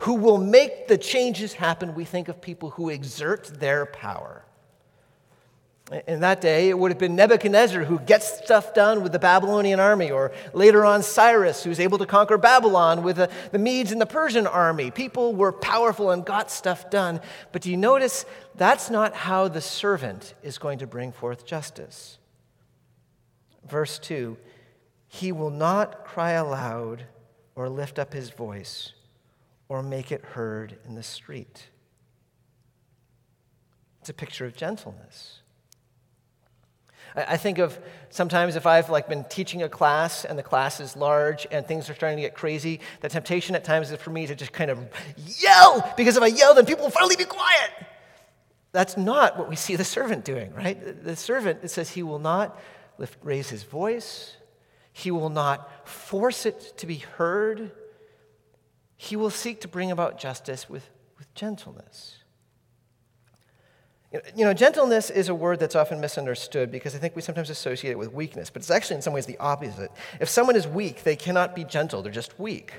who 0.00 0.14
will 0.14 0.38
make 0.38 0.88
the 0.88 0.98
changes 0.98 1.54
happen, 1.54 1.94
we 1.94 2.04
think 2.04 2.28
of 2.28 2.40
people 2.40 2.70
who 2.70 2.88
exert 2.88 3.46
their 3.60 3.86
power. 3.86 4.44
In 6.06 6.20
that 6.20 6.42
day, 6.42 6.68
it 6.68 6.78
would 6.78 6.90
have 6.90 6.98
been 6.98 7.16
Nebuchadnezzar 7.16 7.84
who 7.84 7.98
gets 8.00 8.44
stuff 8.44 8.74
done 8.74 9.02
with 9.02 9.12
the 9.12 9.18
Babylonian 9.18 9.80
army, 9.80 10.10
or 10.10 10.32
later 10.52 10.84
on 10.84 11.02
Cyrus, 11.02 11.64
who's 11.64 11.80
able 11.80 11.96
to 11.96 12.04
conquer 12.04 12.36
Babylon 12.36 13.02
with 13.02 13.16
the, 13.16 13.30
the, 13.52 13.58
Medes 13.58 13.90
and 13.90 14.00
the 14.00 14.06
Persian 14.06 14.46
army. 14.46 14.90
People 14.90 15.34
were 15.34 15.50
powerful 15.50 16.10
and 16.10 16.26
got 16.26 16.50
stuff 16.50 16.90
done. 16.90 17.20
But 17.52 17.62
do 17.62 17.70
you 17.70 17.78
notice 17.78 18.26
that's 18.58 18.90
not 18.90 19.14
how 19.14 19.48
the 19.48 19.60
servant 19.60 20.34
is 20.42 20.58
going 20.58 20.78
to 20.78 20.86
bring 20.86 21.12
forth 21.12 21.46
justice? 21.46 22.18
Verse 23.66 23.98
2 23.98 24.36
He 25.06 25.32
will 25.32 25.50
not 25.50 26.04
cry 26.04 26.32
aloud 26.32 27.04
or 27.54 27.68
lift 27.68 27.98
up 27.98 28.12
his 28.12 28.30
voice 28.30 28.92
or 29.68 29.82
make 29.82 30.12
it 30.12 30.24
heard 30.24 30.78
in 30.86 30.94
the 30.94 31.02
street. 31.02 31.68
It's 34.00 34.08
a 34.08 34.14
picture 34.14 34.46
of 34.46 34.56
gentleness. 34.56 35.40
I 37.14 37.36
think 37.36 37.58
of 37.58 37.78
sometimes 38.10 38.54
if 38.54 38.66
I've 38.66 38.90
like 38.90 39.08
been 39.08 39.24
teaching 39.24 39.62
a 39.62 39.68
class 39.68 40.24
and 40.24 40.38
the 40.38 40.42
class 40.42 40.78
is 40.78 40.96
large 40.96 41.46
and 41.50 41.66
things 41.66 41.88
are 41.90 41.94
starting 41.94 42.18
to 42.18 42.22
get 42.22 42.34
crazy, 42.34 42.80
the 43.00 43.08
temptation 43.08 43.54
at 43.56 43.64
times 43.64 43.90
is 43.90 43.98
for 43.98 44.10
me 44.10 44.26
to 44.26 44.34
just 44.34 44.52
kind 44.52 44.70
of 44.70 44.86
yell 45.40 45.92
because 45.96 46.16
if 46.16 46.22
I 46.22 46.26
yell, 46.26 46.54
then 46.54 46.66
people 46.66 46.84
will 46.84 46.90
finally 46.90 47.16
be 47.16 47.24
quiet. 47.24 47.70
That's 48.78 48.96
not 48.96 49.36
what 49.36 49.48
we 49.48 49.56
see 49.56 49.74
the 49.74 49.82
servant 49.82 50.24
doing, 50.24 50.54
right? 50.54 51.02
The 51.02 51.16
servant, 51.16 51.64
it 51.64 51.68
says 51.68 51.90
he 51.90 52.04
will 52.04 52.20
not 52.20 52.56
lift, 52.96 53.18
raise 53.24 53.50
his 53.50 53.64
voice, 53.64 54.36
he 54.92 55.10
will 55.10 55.30
not 55.30 55.88
force 55.88 56.46
it 56.46 56.74
to 56.76 56.86
be 56.86 56.98
heard, 56.98 57.72
he 58.96 59.16
will 59.16 59.30
seek 59.30 59.60
to 59.62 59.68
bring 59.68 59.90
about 59.90 60.16
justice 60.16 60.70
with, 60.70 60.88
with 61.18 61.34
gentleness. 61.34 62.18
You 64.12 64.44
know, 64.44 64.54
gentleness 64.54 65.10
is 65.10 65.28
a 65.28 65.34
word 65.34 65.58
that's 65.58 65.74
often 65.74 66.00
misunderstood 66.00 66.70
because 66.70 66.94
I 66.94 66.98
think 66.98 67.16
we 67.16 67.22
sometimes 67.22 67.50
associate 67.50 67.90
it 67.90 67.98
with 67.98 68.12
weakness, 68.12 68.48
but 68.48 68.62
it's 68.62 68.70
actually 68.70 68.94
in 68.94 69.02
some 69.02 69.12
ways 69.12 69.26
the 69.26 69.38
opposite. 69.38 69.90
If 70.20 70.28
someone 70.28 70.54
is 70.54 70.68
weak, 70.68 71.02
they 71.02 71.16
cannot 71.16 71.56
be 71.56 71.64
gentle, 71.64 72.00
they're 72.00 72.12
just 72.12 72.38
weak. 72.38 72.74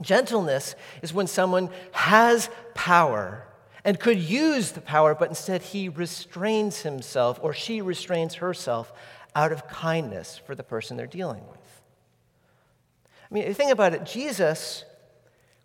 Gentleness 0.00 0.74
is 1.02 1.12
when 1.12 1.26
someone 1.26 1.68
has 1.90 2.48
power 2.72 3.46
and 3.84 3.98
could 3.98 4.18
use 4.18 4.72
the 4.72 4.80
power, 4.80 5.14
but 5.14 5.28
instead 5.28 5.62
he 5.62 5.88
restrains 5.88 6.82
himself 6.82 7.38
or 7.42 7.52
she 7.52 7.80
restrains 7.80 8.34
herself 8.34 8.92
out 9.34 9.52
of 9.52 9.66
kindness 9.68 10.40
for 10.44 10.54
the 10.54 10.62
person 10.62 10.96
they're 10.96 11.06
dealing 11.06 11.42
with. 11.50 11.82
I 13.30 13.34
mean, 13.34 13.54
think 13.54 13.72
about 13.72 13.94
it. 13.94 14.04
Jesus 14.04 14.84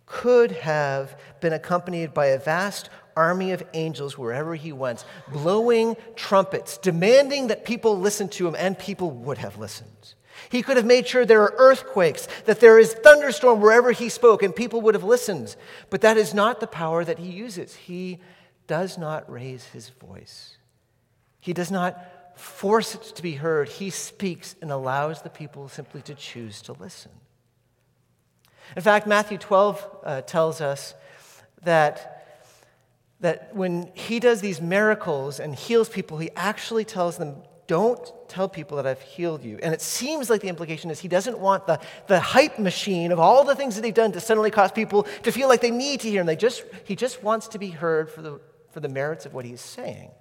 could 0.06 0.52
have 0.52 1.20
been 1.42 1.54
accompanied 1.54 2.14
by 2.14 2.28
a 2.28 2.40
vast 2.40 2.90
army 3.16 3.52
of 3.52 3.62
angels 3.74 4.18
wherever 4.18 4.56
he 4.56 4.72
went, 4.72 5.04
blowing 5.32 5.98
trumpets, 6.16 6.78
demanding 6.78 7.48
that 7.48 7.66
people 7.66 8.00
listen 8.00 8.30
to 8.30 8.48
him, 8.48 8.56
and 8.58 8.80
people 8.80 9.12
would 9.12 9.40
have 9.40 9.58
listened. 9.58 10.14
He 10.50 10.62
could 10.62 10.78
have 10.78 10.86
made 10.86 11.08
sure 11.08 11.26
there 11.26 11.42
are 11.42 11.56
earthquakes, 11.58 12.28
that 12.46 12.60
there 12.60 12.80
is 12.80 12.94
thunderstorm 12.94 13.62
wherever 13.62 13.92
he 13.92 14.10
spoke, 14.10 14.44
and 14.44 14.56
people 14.56 14.82
would 14.82 14.96
have 14.96 15.04
listened. 15.04 15.56
But 15.90 16.02
that 16.02 16.18
is 16.18 16.34
not 16.34 16.60
the 16.60 16.68
power 16.68 17.04
that 17.04 17.20
he 17.20 17.30
uses. 17.30 17.76
He 17.76 18.20
does 18.68 18.98
not 18.98 19.30
raise 19.32 19.66
his 19.66 19.90
voice, 19.90 20.58
he 21.40 21.54
does 21.54 21.72
not 21.72 21.98
force 22.38 22.94
it 22.94 23.02
to 23.16 23.24
be 23.24 23.34
heard. 23.34 23.68
He 23.68 23.90
speaks 23.90 24.56
and 24.62 24.72
allows 24.72 25.24
the 25.24 25.30
people 25.30 25.68
simply 25.70 26.02
to 26.04 26.14
choose 26.14 26.62
to 26.64 26.74
listen. 26.74 27.12
In 28.76 28.82
fact, 28.82 29.08
Matthew 29.08 29.38
12 29.38 29.98
uh, 30.04 30.22
tells 30.22 30.62
us 30.62 30.94
that, 31.64 32.44
that 33.22 33.56
when 33.56 33.92
he 33.94 34.20
does 34.20 34.42
these 34.42 34.62
miracles 34.62 35.40
and 35.40 35.56
heals 35.56 35.90
people, 35.90 36.18
he 36.18 36.30
actually 36.36 36.86
tells 36.86 37.18
them, 37.18 37.38
Don't 37.68 38.14
tell 38.30 38.48
people 38.48 38.78
that 38.78 38.88
I've 38.88 39.02
healed 39.02 39.44
you. 39.44 39.60
And 39.62 39.74
it 39.74 39.82
seems 39.82 40.30
like 40.30 40.40
the 40.40 40.48
implication 40.48 40.90
is 40.90 41.00
he 41.00 41.10
doesn't 41.10 41.38
want 41.38 41.68
the, 41.68 41.80
the 42.08 42.20
hype 42.20 42.58
machine 42.58 43.12
of 43.12 43.20
all 43.20 43.44
the 43.44 43.56
things 43.56 43.76
that 43.76 43.82
they've 43.82 43.94
done 43.94 44.14
to 44.14 44.22
suddenly 44.22 44.52
cause 44.52 44.72
people 44.72 45.04
to 45.24 45.32
feel 45.32 45.50
like 45.50 45.60
they 45.60 45.72
need 45.72 46.00
to 46.02 46.10
hear 46.10 46.22
him. 46.22 46.28
They 46.28 46.38
just, 46.38 46.64
he 46.86 46.96
just 46.96 47.22
wants 47.22 47.50
to 47.50 47.60
be 47.60 47.70
heard 47.70 48.10
for 48.10 48.22
the, 48.22 48.40
for 48.72 48.80
the 48.80 48.88
merits 48.88 49.26
of 49.26 49.34
what 49.34 49.44
he's 49.44 49.62
saying. 49.62 50.12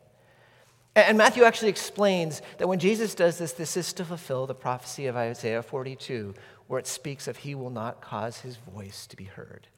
And 0.97 1.19
Matthew 1.19 1.45
actually 1.45 1.69
explains 1.69 2.43
that 2.59 2.67
when 2.67 2.79
Jesus 2.79 3.15
does 3.15 3.39
this, 3.39 3.53
this 3.53 3.77
is 3.77 3.93
to 3.93 4.05
fulfill 4.05 4.47
the 4.47 4.55
prophecy 4.55 5.07
of 5.07 5.15
Isaiah 5.15 5.63
42, 5.63 6.35
where 6.67 6.81
it 6.81 6.87
speaks 6.87 7.29
of 7.29 7.37
he 7.37 7.55
will 7.55 7.71
not 7.71 8.01
cause 8.01 8.41
his 8.41 8.57
voice 8.57 9.07
to 9.09 9.17
be 9.17 9.25
heard. 9.25 9.69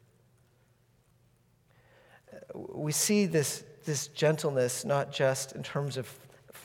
Uh, 2.33 2.59
we 2.73 2.93
see 2.93 3.27
this, 3.27 3.65
this 3.85 4.07
gentleness 4.07 4.85
not 4.85 5.13
just 5.13 5.53
in 5.53 5.63
terms 5.65 5.97
of 5.97 6.09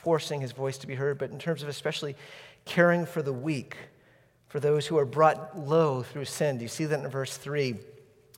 forcing 0.04 0.40
his 0.40 0.52
voice 0.52 0.78
to 0.78 0.86
be 0.86 0.94
heard, 0.94 1.18
but 1.18 1.30
in 1.30 1.38
terms 1.38 1.62
of 1.62 1.68
especially 1.68 2.14
caring 2.66 3.06
for 3.06 3.22
the 3.22 3.32
weak, 3.32 3.76
for 4.46 4.60
those 4.60 4.86
who 4.86 4.98
are 4.98 5.04
brought 5.06 5.58
low 5.58 6.02
through 6.02 6.26
sin. 6.26 6.58
Do 6.58 6.62
you 6.62 6.68
see 6.68 6.84
that 6.84 7.00
in 7.00 7.10
verse 7.10 7.36
3? 7.36 7.76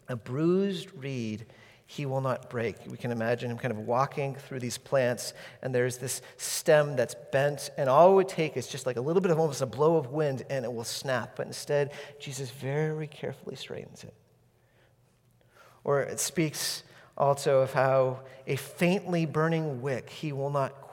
A 0.09 0.17
bruised 0.17 0.89
reed 0.97 1.45
he 1.89 2.07
will 2.07 2.21
not 2.21 2.49
break. 2.51 2.77
We 2.89 2.97
can 2.97 3.13
imagine 3.13 3.51
him 3.51 3.59
kind 3.59 3.73
of 3.73 3.79
walking 3.79 4.35
through 4.35 4.61
these 4.61 4.79
plants, 4.79 5.35
and 5.63 5.75
there's 5.75 5.99
this 5.99 6.23
stem 6.37 6.97
that's 6.97 7.15
bent, 7.33 7.71
and 7.77 7.89
all 7.89 8.13
it 8.13 8.15
would 8.15 8.29
take 8.29 8.57
is 8.57 8.67
just 8.67 8.87
like 8.87 8.97
a 8.97 9.01
little 9.01 9.21
bit 9.21 9.31
of 9.31 9.39
almost 9.39 9.61
a 9.61 9.67
blow 9.67 9.97
of 9.97 10.13
wind, 10.13 10.45
and 10.49 10.65
it 10.65 10.73
will 10.73 10.85
snap. 10.85 11.37
But 11.37 11.47
instead, 11.47 11.93
Jesus 12.19 12.51
very 12.51 13.07
carefully 13.07 13.57
straightens 13.57 14.03
it. 14.03 14.15
Or 15.85 16.01
it 16.01 16.19
speaks 16.19 16.83
also 17.17 17.61
of 17.61 17.73
how 17.73 18.21
a 18.47 18.57
faintly 18.57 19.27
burning 19.27 19.81
wick 19.81 20.11
he 20.11 20.33
will 20.33 20.51
not 20.51 20.86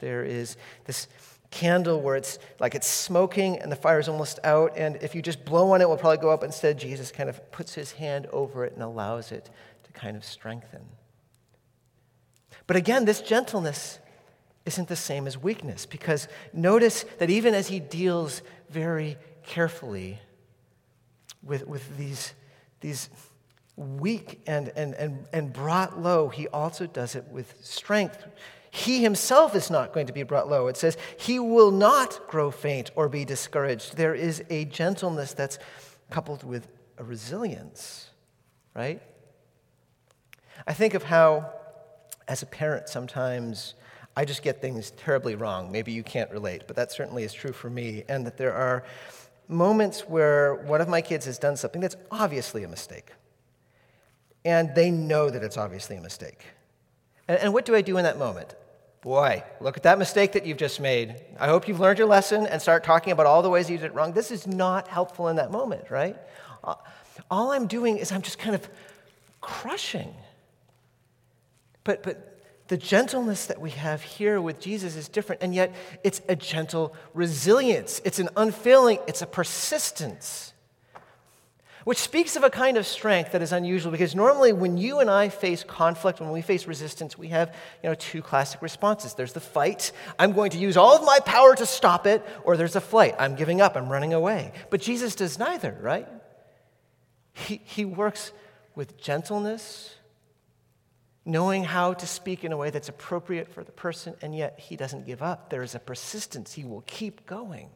There 0.00 0.24
is 0.24 0.56
this 0.84 1.08
candle 1.50 2.00
where 2.00 2.16
it's 2.16 2.38
like 2.60 2.74
it's 2.74 2.86
smoking 2.86 3.58
and 3.58 3.72
the 3.72 3.76
fire 3.76 3.98
is 3.98 4.08
almost 4.08 4.38
out, 4.44 4.72
and 4.76 4.96
if 4.96 5.14
you 5.14 5.22
just 5.22 5.44
blow 5.44 5.72
on 5.72 5.80
it, 5.80 5.84
it 5.84 5.88
will 5.88 5.96
probably 5.96 6.18
go 6.18 6.30
up. 6.30 6.44
Instead, 6.44 6.78
Jesus 6.78 7.10
kind 7.10 7.28
of 7.28 7.50
puts 7.50 7.74
his 7.74 7.92
hand 7.92 8.26
over 8.32 8.64
it 8.64 8.74
and 8.74 8.82
allows 8.82 9.32
it 9.32 9.50
to 9.84 9.92
kind 9.92 10.16
of 10.16 10.24
strengthen. 10.24 10.84
But 12.66 12.76
again, 12.76 13.06
this 13.06 13.20
gentleness 13.20 13.98
isn't 14.66 14.88
the 14.88 14.96
same 14.96 15.26
as 15.26 15.38
weakness 15.38 15.86
because 15.86 16.28
notice 16.52 17.04
that 17.18 17.30
even 17.30 17.54
as 17.54 17.68
he 17.68 17.80
deals 17.80 18.42
very 18.68 19.16
carefully 19.42 20.18
with, 21.42 21.66
with 21.66 21.96
these, 21.96 22.34
these 22.80 23.08
weak 23.76 24.42
and, 24.46 24.70
and, 24.76 24.92
and, 24.94 25.26
and 25.32 25.52
brought 25.52 25.98
low, 25.98 26.28
he 26.28 26.46
also 26.48 26.86
does 26.86 27.14
it 27.14 27.24
with 27.30 27.54
strength. 27.62 28.26
He 28.78 29.02
himself 29.02 29.56
is 29.56 29.70
not 29.70 29.92
going 29.92 30.06
to 30.06 30.12
be 30.12 30.22
brought 30.22 30.48
low. 30.48 30.68
It 30.68 30.76
says, 30.76 30.96
He 31.16 31.40
will 31.40 31.72
not 31.72 32.28
grow 32.28 32.52
faint 32.52 32.92
or 32.94 33.08
be 33.08 33.24
discouraged. 33.24 33.96
There 33.96 34.14
is 34.14 34.44
a 34.50 34.66
gentleness 34.66 35.32
that's 35.32 35.58
coupled 36.10 36.44
with 36.44 36.68
a 36.96 37.02
resilience, 37.02 38.10
right? 38.74 39.02
I 40.66 40.74
think 40.74 40.94
of 40.94 41.02
how, 41.02 41.52
as 42.28 42.42
a 42.42 42.46
parent, 42.46 42.88
sometimes 42.88 43.74
I 44.16 44.24
just 44.24 44.42
get 44.42 44.60
things 44.60 44.92
terribly 44.92 45.34
wrong. 45.34 45.72
Maybe 45.72 45.90
you 45.90 46.04
can't 46.04 46.30
relate, 46.30 46.64
but 46.68 46.76
that 46.76 46.92
certainly 46.92 47.24
is 47.24 47.32
true 47.32 47.52
for 47.52 47.68
me. 47.68 48.04
And 48.08 48.24
that 48.26 48.36
there 48.36 48.54
are 48.54 48.84
moments 49.48 50.02
where 50.02 50.54
one 50.54 50.80
of 50.80 50.88
my 50.88 51.00
kids 51.00 51.26
has 51.26 51.38
done 51.38 51.56
something 51.56 51.80
that's 51.80 51.96
obviously 52.12 52.62
a 52.62 52.68
mistake. 52.68 53.10
And 54.44 54.72
they 54.76 54.92
know 54.92 55.30
that 55.30 55.42
it's 55.42 55.56
obviously 55.56 55.96
a 55.96 56.00
mistake. 56.00 56.44
And, 57.26 57.38
and 57.38 57.52
what 57.52 57.64
do 57.64 57.74
I 57.74 57.82
do 57.82 57.96
in 57.96 58.04
that 58.04 58.18
moment? 58.18 58.54
Boy, 59.00 59.44
look 59.60 59.76
at 59.76 59.84
that 59.84 59.98
mistake 59.98 60.32
that 60.32 60.44
you've 60.44 60.58
just 60.58 60.80
made. 60.80 61.14
I 61.38 61.46
hope 61.46 61.68
you've 61.68 61.80
learned 61.80 61.98
your 61.98 62.08
lesson 62.08 62.46
and 62.46 62.60
start 62.60 62.82
talking 62.82 63.12
about 63.12 63.26
all 63.26 63.42
the 63.42 63.50
ways 63.50 63.70
you 63.70 63.78
did 63.78 63.86
it 63.86 63.94
wrong. 63.94 64.12
This 64.12 64.30
is 64.30 64.46
not 64.46 64.88
helpful 64.88 65.28
in 65.28 65.36
that 65.36 65.50
moment, 65.50 65.90
right? 65.90 66.16
All 67.30 67.52
I'm 67.52 67.66
doing 67.66 67.98
is 67.98 68.10
I'm 68.10 68.22
just 68.22 68.38
kind 68.38 68.54
of 68.54 68.68
crushing 69.40 70.14
but, 71.88 72.02
but 72.02 72.42
the 72.68 72.76
gentleness 72.76 73.46
that 73.46 73.62
we 73.62 73.70
have 73.70 74.02
here 74.02 74.42
with 74.42 74.60
Jesus 74.60 74.94
is 74.94 75.08
different, 75.08 75.42
and 75.42 75.54
yet 75.54 75.74
it's 76.04 76.20
a 76.28 76.36
gentle 76.36 76.94
resilience. 77.14 78.02
It's 78.04 78.18
an 78.18 78.28
unfailing, 78.36 78.98
it's 79.06 79.22
a 79.22 79.26
persistence. 79.26 80.52
Which 81.88 81.96
speaks 81.96 82.36
of 82.36 82.44
a 82.44 82.50
kind 82.50 82.76
of 82.76 82.86
strength 82.86 83.32
that 83.32 83.40
is 83.40 83.50
unusual 83.50 83.90
because 83.90 84.14
normally 84.14 84.52
when 84.52 84.76
you 84.76 84.98
and 84.98 85.08
I 85.08 85.30
face 85.30 85.64
conflict, 85.64 86.20
when 86.20 86.28
we 86.28 86.42
face 86.42 86.66
resistance, 86.66 87.16
we 87.16 87.28
have 87.28 87.54
you 87.82 87.88
know, 87.88 87.94
two 87.94 88.20
classic 88.20 88.60
responses. 88.60 89.14
There's 89.14 89.32
the 89.32 89.40
fight, 89.40 89.92
I'm 90.18 90.32
going 90.32 90.50
to 90.50 90.58
use 90.58 90.76
all 90.76 90.94
of 90.94 91.02
my 91.02 91.18
power 91.20 91.56
to 91.56 91.64
stop 91.64 92.06
it, 92.06 92.22
or 92.44 92.58
there's 92.58 92.76
a 92.76 92.82
flight, 92.82 93.14
I'm 93.18 93.36
giving 93.36 93.62
up, 93.62 93.74
I'm 93.74 93.88
running 93.88 94.12
away. 94.12 94.52
But 94.68 94.82
Jesus 94.82 95.14
does 95.14 95.38
neither, 95.38 95.78
right? 95.80 96.06
He, 97.32 97.62
he 97.64 97.86
works 97.86 98.32
with 98.74 99.00
gentleness, 99.00 99.94
knowing 101.24 101.64
how 101.64 101.94
to 101.94 102.06
speak 102.06 102.44
in 102.44 102.52
a 102.52 102.56
way 102.58 102.68
that's 102.68 102.90
appropriate 102.90 103.48
for 103.48 103.64
the 103.64 103.72
person, 103.72 104.14
and 104.20 104.34
yet 104.34 104.60
he 104.60 104.76
doesn't 104.76 105.06
give 105.06 105.22
up. 105.22 105.48
There 105.48 105.62
is 105.62 105.74
a 105.74 105.78
persistence, 105.78 106.52
he 106.52 106.64
will 106.64 106.82
keep 106.82 107.24
going. 107.24 107.70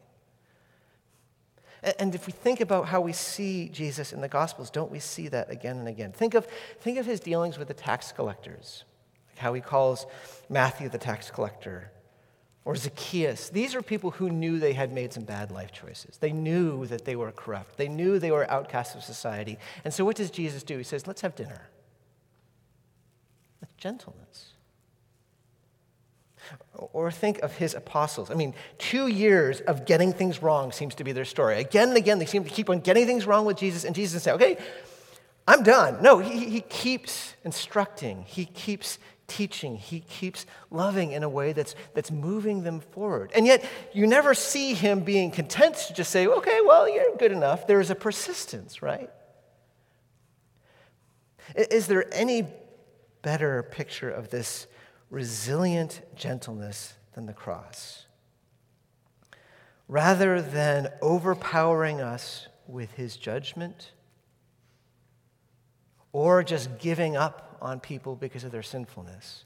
And 1.99 2.15
if 2.15 2.25
we 2.25 2.31
think 2.31 2.61
about 2.61 2.87
how 2.87 3.01
we 3.01 3.11
see 3.11 3.67
Jesus 3.67 4.13
in 4.13 4.21
the 4.21 4.29
Gospels, 4.29 4.69
don't 4.69 4.91
we 4.91 4.99
see 4.99 5.27
that 5.27 5.49
again 5.51 5.77
and 5.77 5.87
again? 5.87 6.13
Think 6.13 6.33
of, 6.33 6.47
think 6.79 6.97
of 6.97 7.05
his 7.05 7.19
dealings 7.19 7.57
with 7.57 7.67
the 7.67 7.73
tax 7.73 8.11
collectors, 8.13 8.85
like 9.29 9.39
how 9.39 9.53
he 9.53 9.59
calls 9.59 10.05
Matthew 10.49 10.87
the 10.87 10.97
tax 10.97 11.29
collector, 11.29 11.91
or 12.63 12.77
Zacchaeus. 12.77 13.49
These 13.49 13.75
are 13.75 13.81
people 13.81 14.11
who 14.11 14.29
knew 14.29 14.59
they 14.59 14.71
had 14.71 14.93
made 14.93 15.11
some 15.11 15.23
bad 15.23 15.51
life 15.51 15.73
choices. 15.73 16.17
They 16.17 16.31
knew 16.31 16.85
that 16.85 17.03
they 17.03 17.17
were 17.17 17.31
corrupt, 17.33 17.75
they 17.75 17.89
knew 17.89 18.17
they 18.17 18.31
were 18.31 18.49
outcasts 18.49 18.95
of 18.95 19.03
society. 19.03 19.59
And 19.83 19.93
so, 19.93 20.05
what 20.05 20.15
does 20.15 20.31
Jesus 20.31 20.63
do? 20.63 20.77
He 20.77 20.83
says, 20.85 21.05
Let's 21.05 21.21
have 21.21 21.35
dinner 21.35 21.67
with 23.59 23.75
gentleness. 23.75 24.52
Or 26.73 27.11
think 27.11 27.39
of 27.39 27.55
his 27.55 27.73
apostles. 27.73 28.31
I 28.31 28.33
mean, 28.33 28.53
two 28.77 29.07
years 29.07 29.61
of 29.61 29.85
getting 29.85 30.11
things 30.13 30.41
wrong 30.41 30.71
seems 30.71 30.95
to 30.95 31.03
be 31.03 31.11
their 31.11 31.25
story. 31.25 31.59
Again 31.59 31.89
and 31.89 31.97
again, 31.97 32.19
they 32.19 32.25
seem 32.25 32.43
to 32.43 32.49
keep 32.49 32.69
on 32.69 32.79
getting 32.79 33.05
things 33.05 33.25
wrong 33.25 33.45
with 33.45 33.57
Jesus, 33.57 33.83
and 33.83 33.95
Jesus 33.95 34.23
say, 34.23 34.31
okay, 34.31 34.57
I'm 35.47 35.63
done. 35.63 36.01
No, 36.01 36.19
he, 36.19 36.49
he 36.49 36.61
keeps 36.61 37.35
instructing, 37.43 38.23
he 38.27 38.45
keeps 38.45 38.97
teaching, 39.27 39.77
he 39.77 40.01
keeps 40.01 40.45
loving 40.69 41.11
in 41.11 41.23
a 41.23 41.29
way 41.29 41.53
that's, 41.53 41.75
that's 41.93 42.11
moving 42.11 42.63
them 42.63 42.79
forward. 42.79 43.31
And 43.35 43.45
yet, 43.45 43.63
you 43.93 44.05
never 44.05 44.33
see 44.33 44.73
him 44.73 45.01
being 45.01 45.31
content 45.31 45.75
to 45.87 45.93
just 45.93 46.11
say, 46.11 46.27
okay, 46.27 46.59
well, 46.65 46.89
you're 46.89 47.15
good 47.17 47.31
enough. 47.31 47.67
There 47.67 47.79
is 47.79 47.89
a 47.89 47.95
persistence, 47.95 48.81
right? 48.81 49.09
Is 51.55 51.87
there 51.87 52.05
any 52.13 52.47
better 53.21 53.63
picture 53.63 54.09
of 54.09 54.29
this 54.29 54.67
resilient 55.13 56.01
gentleness 56.15 56.95
than 57.13 57.27
the 57.27 57.33
cross. 57.33 58.07
Rather 59.87 60.41
than 60.41 60.89
overpowering 61.03 62.01
us 62.01 62.47
with 62.67 62.91
his 62.93 63.15
judgment 63.15 63.91
or 66.13 66.41
just 66.43 66.79
giving 66.79 67.15
up 67.15 67.59
on 67.61 67.79
people 67.79 68.15
because 68.15 68.43
of 68.43 68.51
their 68.51 68.63
sinfulness, 68.63 69.45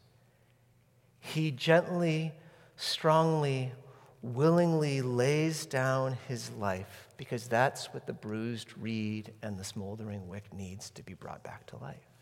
he 1.20 1.52
gently, 1.52 2.32
strongly, 2.78 3.74
willingly 4.22 5.02
lays 5.02 5.66
down 5.66 6.18
his 6.30 6.50
life 6.52 7.10
because 7.18 7.50
that's 7.50 7.94
what 7.94 8.08
the 8.08 8.14
bruised 8.14 8.70
reed 8.78 9.34
and 9.42 9.60
the 9.60 9.66
smoldering 9.66 10.30
wick 10.30 10.46
needs 10.54 10.90
to 10.92 11.04
be 11.04 11.14
brought 11.14 11.44
back 11.44 11.66
to 11.66 11.76
life. 11.80 12.17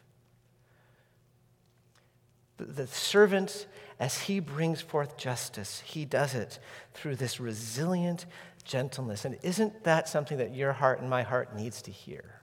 The 2.58 2.88
servant, 2.88 3.68
as 4.00 4.22
he 4.24 4.40
brings 4.40 4.82
forth 4.82 5.18
justice, 5.18 5.82
he 5.82 6.06
does 6.06 6.34
it 6.34 6.60
through 6.94 7.18
this 7.18 7.40
resilient 7.40 8.26
gentleness. 8.64 9.26
And 9.26 9.38
isn't 9.44 9.84
that 9.84 10.08
something 10.08 10.38
that 10.38 10.56
your 10.56 10.74
heart 10.74 11.02
and 11.02 11.10
my 11.10 11.24
heart 11.24 11.56
needs 11.56 11.82
to 11.84 11.92
hear? 11.92 12.42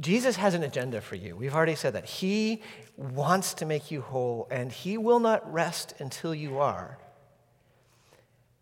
Jesus 0.00 0.36
has 0.36 0.54
an 0.54 0.62
agenda 0.62 1.00
for 1.00 1.16
you. 1.16 1.34
We've 1.34 1.54
already 1.54 1.74
said 1.74 1.94
that. 1.94 2.04
He 2.04 2.62
wants 2.96 3.54
to 3.54 3.66
make 3.66 3.90
you 3.90 4.00
whole, 4.00 4.46
and 4.50 4.70
he 4.70 4.96
will 4.96 5.18
not 5.18 5.52
rest 5.52 5.94
until 5.98 6.34
you 6.34 6.58
are. 6.58 6.98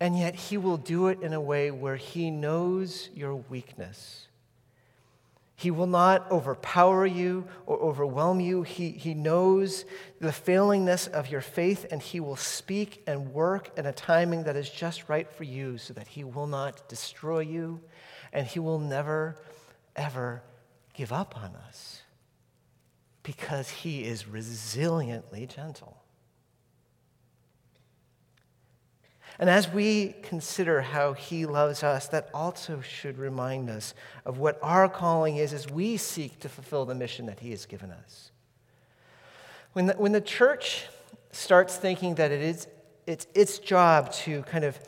And 0.00 0.18
yet, 0.18 0.34
he 0.34 0.56
will 0.56 0.76
do 0.76 1.08
it 1.08 1.20
in 1.20 1.32
a 1.32 1.40
way 1.40 1.70
where 1.70 1.96
he 1.96 2.30
knows 2.30 3.10
your 3.14 3.34
weakness 3.34 4.25
he 5.58 5.70
will 5.70 5.86
not 5.86 6.30
overpower 6.30 7.06
you 7.06 7.46
or 7.64 7.78
overwhelm 7.78 8.40
you. 8.40 8.62
He, 8.62 8.90
he 8.90 9.14
knows 9.14 9.86
the 10.20 10.30
failingness 10.30 11.06
of 11.08 11.30
your 11.30 11.40
faith, 11.40 11.86
and 11.90 12.02
He 12.02 12.20
will 12.20 12.36
speak 12.36 13.02
and 13.06 13.32
work 13.32 13.70
in 13.78 13.86
a 13.86 13.92
timing 13.92 14.44
that 14.44 14.54
is 14.54 14.68
just 14.68 15.08
right 15.08 15.30
for 15.30 15.44
you 15.44 15.78
so 15.78 15.94
that 15.94 16.08
He 16.08 16.24
will 16.24 16.46
not 16.46 16.86
destroy 16.90 17.40
you, 17.40 17.80
and 18.34 18.46
He 18.46 18.58
will 18.58 18.78
never, 18.78 19.40
ever 19.96 20.42
give 20.92 21.10
up 21.10 21.38
on 21.38 21.56
us 21.56 22.02
because 23.22 23.70
He 23.70 24.04
is 24.04 24.24
resiliently 24.24 25.48
gentle. 25.48 25.96
And 29.38 29.50
as 29.50 29.68
we 29.70 30.14
consider 30.22 30.80
how 30.80 31.12
he 31.12 31.44
loves 31.44 31.82
us, 31.82 32.08
that 32.08 32.30
also 32.32 32.80
should 32.80 33.18
remind 33.18 33.68
us 33.68 33.94
of 34.24 34.38
what 34.38 34.58
our 34.62 34.88
calling 34.88 35.36
is 35.36 35.52
as 35.52 35.68
we 35.68 35.96
seek 35.96 36.40
to 36.40 36.48
fulfill 36.48 36.86
the 36.86 36.94
mission 36.94 37.26
that 37.26 37.40
he 37.40 37.50
has 37.50 37.66
given 37.66 37.90
us. 37.90 38.30
When 39.74 39.86
the, 39.86 39.92
when 39.94 40.12
the 40.12 40.22
church 40.22 40.86
starts 41.32 41.76
thinking 41.76 42.14
that 42.14 42.32
it 42.32 42.40
is 42.40 42.66
it's 43.06 43.26
its 43.34 43.58
job 43.58 44.12
to 44.12 44.42
kind 44.42 44.64
of 44.64 44.78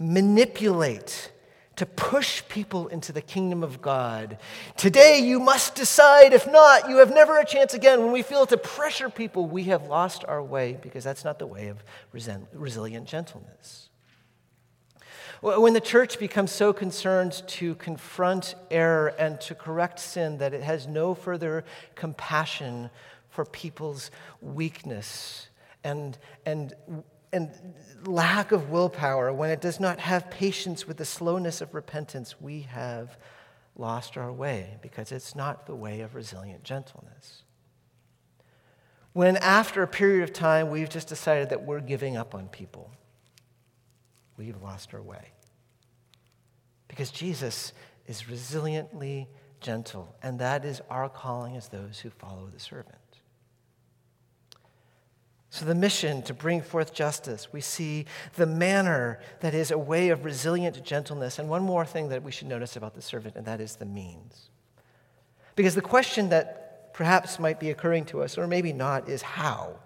manipulate, 0.00 1.32
to 1.76 1.86
push 1.86 2.42
people 2.48 2.88
into 2.88 3.12
the 3.12 3.20
kingdom 3.20 3.62
of 3.62 3.80
God. 3.82 4.38
Today 4.76 5.20
you 5.20 5.38
must 5.38 5.74
decide. 5.74 6.32
If 6.32 6.46
not, 6.46 6.88
you 6.88 6.96
have 6.98 7.12
never 7.12 7.38
a 7.38 7.44
chance 7.44 7.74
again. 7.74 8.02
When 8.02 8.12
we 8.12 8.22
feel 8.22 8.46
to 8.46 8.56
pressure 8.56 9.10
people, 9.10 9.46
we 9.46 9.64
have 9.64 9.86
lost 9.86 10.24
our 10.26 10.42
way 10.42 10.78
because 10.80 11.04
that's 11.04 11.24
not 11.24 11.38
the 11.38 11.46
way 11.46 11.68
of 11.68 11.84
resilient 12.52 13.06
gentleness. 13.06 13.87
When 15.40 15.72
the 15.72 15.80
church 15.80 16.18
becomes 16.18 16.50
so 16.50 16.72
concerned 16.72 17.42
to 17.46 17.76
confront 17.76 18.56
error 18.70 19.08
and 19.18 19.40
to 19.42 19.54
correct 19.54 20.00
sin 20.00 20.38
that 20.38 20.52
it 20.52 20.62
has 20.62 20.88
no 20.88 21.14
further 21.14 21.64
compassion 21.94 22.90
for 23.30 23.44
people's 23.44 24.10
weakness 24.40 25.48
and, 25.84 26.18
and, 26.44 26.74
and 27.32 27.50
lack 28.04 28.50
of 28.50 28.70
willpower, 28.70 29.32
when 29.32 29.50
it 29.50 29.60
does 29.60 29.78
not 29.78 30.00
have 30.00 30.28
patience 30.28 30.88
with 30.88 30.96
the 30.96 31.04
slowness 31.04 31.60
of 31.60 31.72
repentance, 31.72 32.40
we 32.40 32.62
have 32.62 33.16
lost 33.76 34.16
our 34.16 34.32
way 34.32 34.76
because 34.82 35.12
it's 35.12 35.36
not 35.36 35.66
the 35.66 35.74
way 35.74 36.00
of 36.00 36.16
resilient 36.16 36.64
gentleness. 36.64 37.44
When 39.12 39.36
after 39.36 39.84
a 39.84 39.88
period 39.88 40.24
of 40.24 40.32
time 40.32 40.68
we've 40.68 40.90
just 40.90 41.06
decided 41.06 41.50
that 41.50 41.64
we're 41.64 41.80
giving 41.80 42.16
up 42.16 42.34
on 42.34 42.48
people, 42.48 42.90
we've 44.38 44.60
lost 44.62 44.94
our 44.94 45.02
way. 45.02 45.32
Because 46.86 47.10
Jesus 47.10 47.72
is 48.06 48.22
resiliently 48.22 49.26
gentle, 49.60 50.14
and 50.22 50.38
that 50.38 50.64
is 50.64 50.80
our 50.88 51.08
calling 51.08 51.56
as 51.56 51.68
those 51.68 51.98
who 51.98 52.10
follow 52.10 52.48
the 52.52 52.60
servant. 52.60 52.96
So, 55.50 55.64
the 55.64 55.74
mission 55.74 56.22
to 56.22 56.34
bring 56.34 56.60
forth 56.60 56.92
justice, 56.92 57.52
we 57.52 57.60
see 57.60 58.04
the 58.36 58.46
manner 58.46 59.18
that 59.40 59.54
is 59.54 59.70
a 59.70 59.78
way 59.78 60.10
of 60.10 60.24
resilient 60.24 60.82
gentleness. 60.84 61.38
And 61.38 61.48
one 61.48 61.62
more 61.62 61.86
thing 61.86 62.10
that 62.10 62.22
we 62.22 62.30
should 62.30 62.48
notice 62.48 62.76
about 62.76 62.94
the 62.94 63.02
servant, 63.02 63.34
and 63.34 63.46
that 63.46 63.60
is 63.60 63.76
the 63.76 63.86
means. 63.86 64.50
Because 65.56 65.74
the 65.74 65.80
question 65.80 66.28
that 66.28 66.92
perhaps 66.92 67.38
might 67.38 67.58
be 67.58 67.70
occurring 67.70 68.04
to 68.06 68.22
us, 68.22 68.36
or 68.36 68.46
maybe 68.46 68.72
not, 68.72 69.08
is 69.08 69.22
how? 69.22 69.78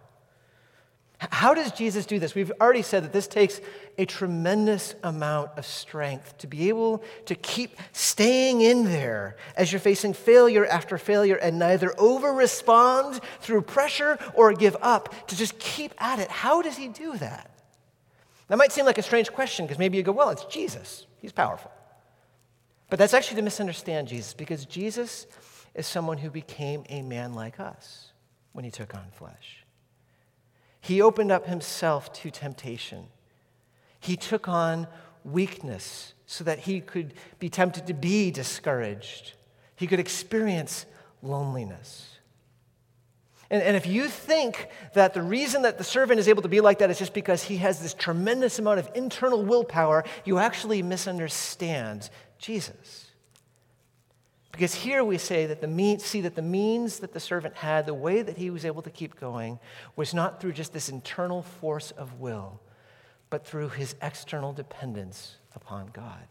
How 1.30 1.54
does 1.54 1.72
Jesus 1.72 2.06
do 2.06 2.18
this? 2.18 2.34
We've 2.34 2.52
already 2.60 2.82
said 2.82 3.04
that 3.04 3.12
this 3.12 3.28
takes 3.28 3.60
a 3.96 4.04
tremendous 4.04 4.94
amount 5.02 5.50
of 5.56 5.64
strength 5.64 6.38
to 6.38 6.46
be 6.46 6.68
able 6.68 7.04
to 7.26 7.34
keep 7.34 7.76
staying 7.92 8.60
in 8.60 8.84
there 8.84 9.36
as 9.56 9.70
you're 9.70 9.80
facing 9.80 10.14
failure 10.14 10.66
after 10.66 10.98
failure 10.98 11.36
and 11.36 11.58
neither 11.58 11.94
over 12.00 12.32
respond 12.32 13.20
through 13.40 13.62
pressure 13.62 14.18
or 14.34 14.52
give 14.52 14.76
up, 14.82 15.28
to 15.28 15.36
just 15.36 15.58
keep 15.58 15.94
at 15.98 16.18
it. 16.18 16.30
How 16.30 16.62
does 16.62 16.76
he 16.76 16.88
do 16.88 17.16
that? 17.18 17.50
That 18.48 18.58
might 18.58 18.72
seem 18.72 18.84
like 18.84 18.98
a 18.98 19.02
strange 19.02 19.32
question 19.32 19.66
because 19.66 19.78
maybe 19.78 19.96
you 19.96 20.02
go, 20.02 20.12
well, 20.12 20.30
it's 20.30 20.44
Jesus, 20.46 21.06
he's 21.18 21.32
powerful. 21.32 21.70
But 22.90 22.98
that's 22.98 23.14
actually 23.14 23.36
to 23.36 23.42
misunderstand 23.42 24.08
Jesus 24.08 24.34
because 24.34 24.66
Jesus 24.66 25.26
is 25.74 25.86
someone 25.86 26.18
who 26.18 26.30
became 26.30 26.84
a 26.88 27.00
man 27.02 27.34
like 27.34 27.60
us 27.60 28.12
when 28.52 28.64
he 28.64 28.70
took 28.70 28.94
on 28.94 29.06
flesh. 29.12 29.61
He 30.82 31.00
opened 31.00 31.30
up 31.30 31.46
himself 31.46 32.12
to 32.14 32.30
temptation. 32.30 33.06
He 34.00 34.16
took 34.16 34.48
on 34.48 34.88
weakness 35.24 36.12
so 36.26 36.42
that 36.42 36.58
he 36.58 36.80
could 36.80 37.14
be 37.38 37.48
tempted 37.48 37.86
to 37.86 37.94
be 37.94 38.32
discouraged. 38.32 39.34
He 39.76 39.86
could 39.86 40.00
experience 40.00 40.84
loneliness. 41.22 42.18
And, 43.48 43.62
and 43.62 43.76
if 43.76 43.86
you 43.86 44.08
think 44.08 44.70
that 44.94 45.14
the 45.14 45.22
reason 45.22 45.62
that 45.62 45.78
the 45.78 45.84
servant 45.84 46.18
is 46.18 46.26
able 46.26 46.42
to 46.42 46.48
be 46.48 46.60
like 46.60 46.80
that 46.80 46.90
is 46.90 46.98
just 46.98 47.14
because 47.14 47.44
he 47.44 47.58
has 47.58 47.78
this 47.78 47.94
tremendous 47.94 48.58
amount 48.58 48.80
of 48.80 48.90
internal 48.96 49.44
willpower, 49.44 50.02
you 50.24 50.38
actually 50.38 50.82
misunderstand 50.82 52.10
Jesus. 52.38 53.11
Because 54.52 54.74
here 54.74 55.02
we 55.02 55.16
say 55.16 55.46
that 55.46 55.62
the 55.62 55.66
mean, 55.66 55.98
see 55.98 56.20
that 56.20 56.36
the 56.36 56.42
means 56.42 56.98
that 56.98 57.14
the 57.14 57.20
servant 57.20 57.56
had, 57.56 57.86
the 57.86 57.94
way 57.94 58.20
that 58.20 58.36
he 58.36 58.50
was 58.50 58.64
able 58.64 58.82
to 58.82 58.90
keep 58.90 59.18
going, 59.18 59.58
was 59.96 60.12
not 60.12 60.40
through 60.40 60.52
just 60.52 60.74
this 60.74 60.90
internal 60.90 61.42
force 61.42 61.90
of 61.92 62.20
will, 62.20 62.60
but 63.30 63.46
through 63.46 63.70
his 63.70 63.94
external 64.02 64.52
dependence 64.52 65.36
upon 65.56 65.86
God. 65.92 66.26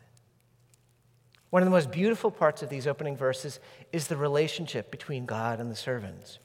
One 1.50 1.64
of 1.64 1.66
the 1.66 1.72
most 1.72 1.92
beautiful 1.92 2.32
parts 2.32 2.62
of 2.64 2.70
these 2.70 2.88
opening 2.88 3.18
verses 3.18 3.60
is 3.92 4.08
the 4.08 4.16
relationship 4.16 4.92
between 4.92 5.26
God 5.26 5.60
and 5.60 5.70
the 5.70 5.76
servants. 5.76 6.40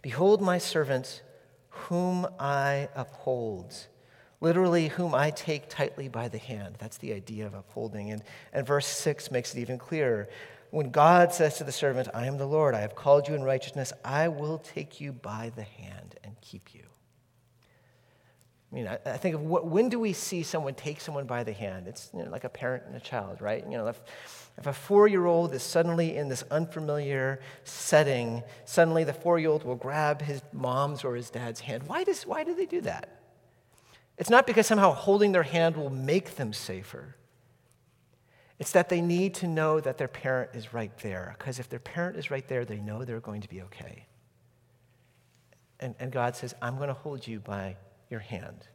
Behold, 0.00 0.40
my 0.42 0.58
servant, 0.58 1.22
whom 1.68 2.26
I 2.40 2.88
uphold. 2.96 3.74
Literally, 4.40 4.88
whom 4.88 5.14
I 5.14 5.30
take 5.30 5.68
tightly 5.68 6.08
by 6.08 6.26
the 6.26 6.38
hand. 6.38 6.74
That's 6.78 6.98
the 6.98 7.12
idea 7.12 7.46
of 7.46 7.54
upholding. 7.54 8.10
And, 8.10 8.24
and 8.52 8.66
verse 8.66 8.88
6 8.88 9.30
makes 9.30 9.54
it 9.54 9.60
even 9.60 9.78
clearer. 9.78 10.28
When 10.72 10.90
God 10.90 11.34
says 11.34 11.58
to 11.58 11.64
the 11.64 11.70
servant, 11.70 12.08
I 12.14 12.24
am 12.24 12.38
the 12.38 12.46
Lord, 12.46 12.74
I 12.74 12.80
have 12.80 12.94
called 12.94 13.28
you 13.28 13.34
in 13.34 13.42
righteousness, 13.42 13.92
I 14.02 14.28
will 14.28 14.56
take 14.56 15.02
you 15.02 15.12
by 15.12 15.52
the 15.54 15.64
hand 15.64 16.14
and 16.24 16.34
keep 16.40 16.72
you. 16.72 16.84
I 18.72 18.74
mean, 18.74 18.88
I, 18.88 19.18
think 19.18 19.34
of 19.34 19.42
what, 19.42 19.66
when 19.66 19.90
do 19.90 20.00
we 20.00 20.14
see 20.14 20.42
someone 20.42 20.72
take 20.72 21.02
someone 21.02 21.26
by 21.26 21.44
the 21.44 21.52
hand? 21.52 21.88
It's 21.88 22.08
you 22.14 22.24
know, 22.24 22.30
like 22.30 22.44
a 22.44 22.48
parent 22.48 22.84
and 22.86 22.96
a 22.96 23.00
child, 23.00 23.42
right? 23.42 23.62
You 23.62 23.76
know, 23.76 23.88
if, 23.88 24.00
if 24.56 24.66
a 24.66 24.72
four 24.72 25.06
year 25.06 25.26
old 25.26 25.52
is 25.52 25.62
suddenly 25.62 26.16
in 26.16 26.30
this 26.30 26.42
unfamiliar 26.50 27.40
setting, 27.64 28.42
suddenly 28.64 29.04
the 29.04 29.12
four 29.12 29.38
year 29.38 29.50
old 29.50 29.64
will 29.64 29.76
grab 29.76 30.22
his 30.22 30.40
mom's 30.54 31.04
or 31.04 31.16
his 31.16 31.28
dad's 31.28 31.60
hand. 31.60 31.82
Why, 31.86 32.02
does, 32.02 32.26
why 32.26 32.44
do 32.44 32.54
they 32.54 32.64
do 32.64 32.80
that? 32.80 33.20
It's 34.16 34.30
not 34.30 34.46
because 34.46 34.66
somehow 34.66 34.94
holding 34.94 35.32
their 35.32 35.42
hand 35.42 35.76
will 35.76 35.90
make 35.90 36.36
them 36.36 36.54
safer. 36.54 37.14
It's 38.62 38.70
that 38.70 38.88
they 38.88 39.00
need 39.00 39.34
to 39.34 39.48
know 39.48 39.80
that 39.80 39.98
their 39.98 40.06
parent 40.06 40.50
is 40.54 40.72
right 40.72 40.96
there. 40.98 41.34
Because 41.36 41.58
if 41.58 41.68
their 41.68 41.80
parent 41.80 42.16
is 42.16 42.30
right 42.30 42.46
there, 42.46 42.64
they 42.64 42.78
know 42.78 43.04
they're 43.04 43.18
going 43.18 43.40
to 43.40 43.48
be 43.48 43.60
okay. 43.62 44.06
And, 45.80 45.96
and 45.98 46.12
God 46.12 46.36
says, 46.36 46.54
I'm 46.62 46.76
going 46.76 46.86
to 46.86 46.94
hold 46.94 47.26
you 47.26 47.40
by 47.40 47.74
your 48.08 48.20
hand. 48.20 48.68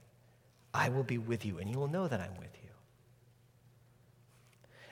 I 0.74 0.90
will 0.90 1.06
be 1.06 1.18
with 1.18 1.46
you, 1.46 1.60
and 1.60 1.70
you 1.70 1.78
will 1.78 1.88
know 1.88 2.06
that 2.06 2.20
I'm 2.20 2.36
with 2.38 2.50
you. 2.62 2.70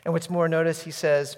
And 0.06 0.14
what's 0.14 0.30
more, 0.30 0.48
notice 0.48 0.84
he 0.84 0.92
says 0.92 1.36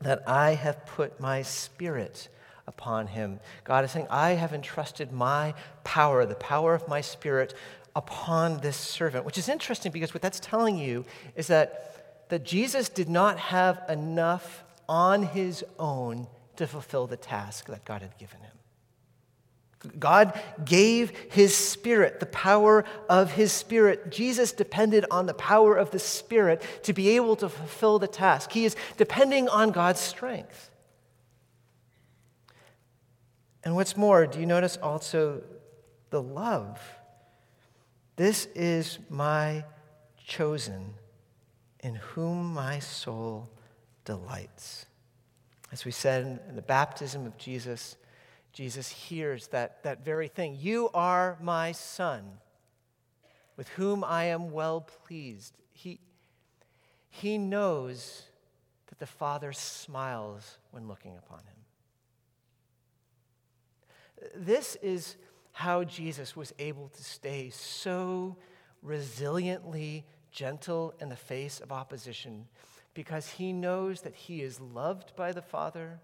that 0.00 0.26
I 0.26 0.54
have 0.54 0.86
put 0.86 1.20
my 1.20 1.42
spirit 1.42 2.30
upon 2.66 3.08
him. 3.08 3.40
God 3.64 3.84
is 3.84 3.90
saying, 3.90 4.06
I 4.08 4.30
have 4.30 4.54
entrusted 4.54 5.12
my 5.12 5.52
power, 5.84 6.24
the 6.24 6.34
power 6.34 6.72
of 6.72 6.88
my 6.88 7.02
spirit, 7.02 7.52
upon 7.94 8.60
this 8.60 8.76
servant, 8.78 9.26
which 9.26 9.36
is 9.36 9.50
interesting 9.50 9.92
because 9.92 10.14
what 10.14 10.22
that's 10.22 10.40
telling 10.40 10.78
you 10.78 11.04
is 11.34 11.48
that 11.48 11.95
that 12.28 12.44
Jesus 12.44 12.88
did 12.88 13.08
not 13.08 13.38
have 13.38 13.82
enough 13.88 14.64
on 14.88 15.22
his 15.22 15.64
own 15.78 16.26
to 16.56 16.66
fulfill 16.66 17.06
the 17.06 17.16
task 17.16 17.66
that 17.66 17.84
God 17.84 18.02
had 18.02 18.16
given 18.18 18.40
him. 18.40 18.52
God 19.98 20.40
gave 20.64 21.10
his 21.30 21.54
spirit, 21.54 22.18
the 22.18 22.26
power 22.26 22.84
of 23.08 23.32
his 23.32 23.52
spirit. 23.52 24.10
Jesus 24.10 24.52
depended 24.52 25.04
on 25.10 25.26
the 25.26 25.34
power 25.34 25.76
of 25.76 25.90
the 25.90 25.98
spirit 25.98 26.62
to 26.82 26.92
be 26.92 27.10
able 27.10 27.36
to 27.36 27.48
fulfill 27.48 27.98
the 27.98 28.08
task. 28.08 28.52
He 28.52 28.64
is 28.64 28.74
depending 28.96 29.48
on 29.48 29.70
God's 29.70 30.00
strength. 30.00 30.70
And 33.62 33.76
what's 33.76 33.96
more, 33.96 34.26
do 34.26 34.40
you 34.40 34.46
notice 34.46 34.76
also 34.76 35.42
the 36.10 36.22
love? 36.22 36.80
This 38.16 38.46
is 38.54 38.98
my 39.10 39.64
chosen 40.24 40.94
in 41.80 41.94
whom 41.96 42.54
my 42.54 42.78
soul 42.78 43.50
delights. 44.04 44.86
As 45.72 45.84
we 45.84 45.90
said 45.90 46.40
in 46.48 46.56
the 46.56 46.62
baptism 46.62 47.26
of 47.26 47.36
Jesus, 47.36 47.96
Jesus 48.52 48.88
hears 48.88 49.48
that, 49.48 49.82
that 49.82 50.04
very 50.04 50.28
thing. 50.28 50.56
You 50.58 50.88
are 50.94 51.36
my 51.40 51.72
son, 51.72 52.38
with 53.56 53.68
whom 53.70 54.02
I 54.04 54.24
am 54.24 54.50
well 54.50 54.80
pleased. 54.80 55.54
He, 55.72 56.00
he 57.10 57.36
knows 57.36 58.22
that 58.86 58.98
the 58.98 59.06
Father 59.06 59.52
smiles 59.52 60.58
when 60.70 60.88
looking 60.88 61.18
upon 61.18 61.40
him. 61.40 61.56
This 64.34 64.76
is 64.76 65.16
how 65.52 65.84
Jesus 65.84 66.34
was 66.36 66.52
able 66.58 66.88
to 66.88 67.04
stay 67.04 67.50
so 67.50 68.36
resiliently 68.84 70.04
gentle 70.36 70.94
in 71.00 71.08
the 71.08 71.16
face 71.16 71.60
of 71.60 71.72
opposition 71.72 72.46
because 72.92 73.30
he 73.30 73.52
knows 73.52 74.02
that 74.02 74.14
he 74.14 74.42
is 74.42 74.60
loved 74.60 75.16
by 75.16 75.32
the 75.32 75.42
Father 75.42 75.98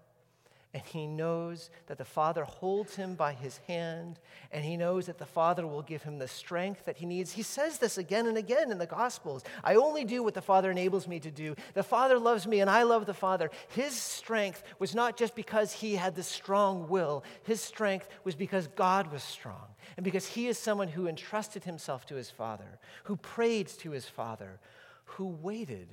and 0.73 0.81
he 0.87 1.05
knows 1.05 1.69
that 1.85 1.99
the 1.99 2.05
Father 2.05 2.43
holds 2.45 2.95
him 2.95 3.13
by 3.13 3.33
his 3.33 3.57
hand, 3.67 4.19
and 4.51 4.65
he 4.65 4.75
knows 4.75 5.05
that 5.05 5.19
the 5.19 5.25
Father 5.25 5.67
will 5.67 5.83
give 5.83 6.01
him 6.01 6.17
the 6.17 6.27
strength 6.27 6.85
that 6.85 6.97
he 6.97 7.05
needs. 7.05 7.31
He 7.31 7.43
says 7.43 7.77
this 7.77 7.99
again 7.99 8.25
and 8.25 8.37
again 8.37 8.71
in 8.71 8.79
the 8.79 8.87
Gospels 8.87 9.43
I 9.63 9.75
only 9.75 10.03
do 10.03 10.23
what 10.23 10.33
the 10.33 10.41
Father 10.41 10.71
enables 10.71 11.07
me 11.07 11.19
to 11.19 11.29
do. 11.29 11.55
The 11.75 11.83
Father 11.83 12.17
loves 12.17 12.47
me, 12.47 12.59
and 12.59 12.71
I 12.71 12.83
love 12.83 13.05
the 13.05 13.13
Father. 13.13 13.51
His 13.69 13.93
strength 13.93 14.63
was 14.79 14.95
not 14.95 15.15
just 15.15 15.35
because 15.35 15.71
he 15.71 15.95
had 15.95 16.15
the 16.15 16.23
strong 16.23 16.89
will, 16.89 17.23
his 17.43 17.61
strength 17.61 18.09
was 18.23 18.33
because 18.33 18.65
God 18.67 19.11
was 19.11 19.21
strong, 19.21 19.75
and 19.95 20.03
because 20.03 20.25
he 20.25 20.47
is 20.47 20.57
someone 20.57 20.87
who 20.87 21.07
entrusted 21.07 21.65
himself 21.65 22.07
to 22.07 22.15
his 22.15 22.31
Father, 22.31 22.79
who 23.03 23.15
prayed 23.15 23.67
to 23.67 23.91
his 23.91 24.07
Father, 24.07 24.59
who 25.05 25.27
waited 25.27 25.89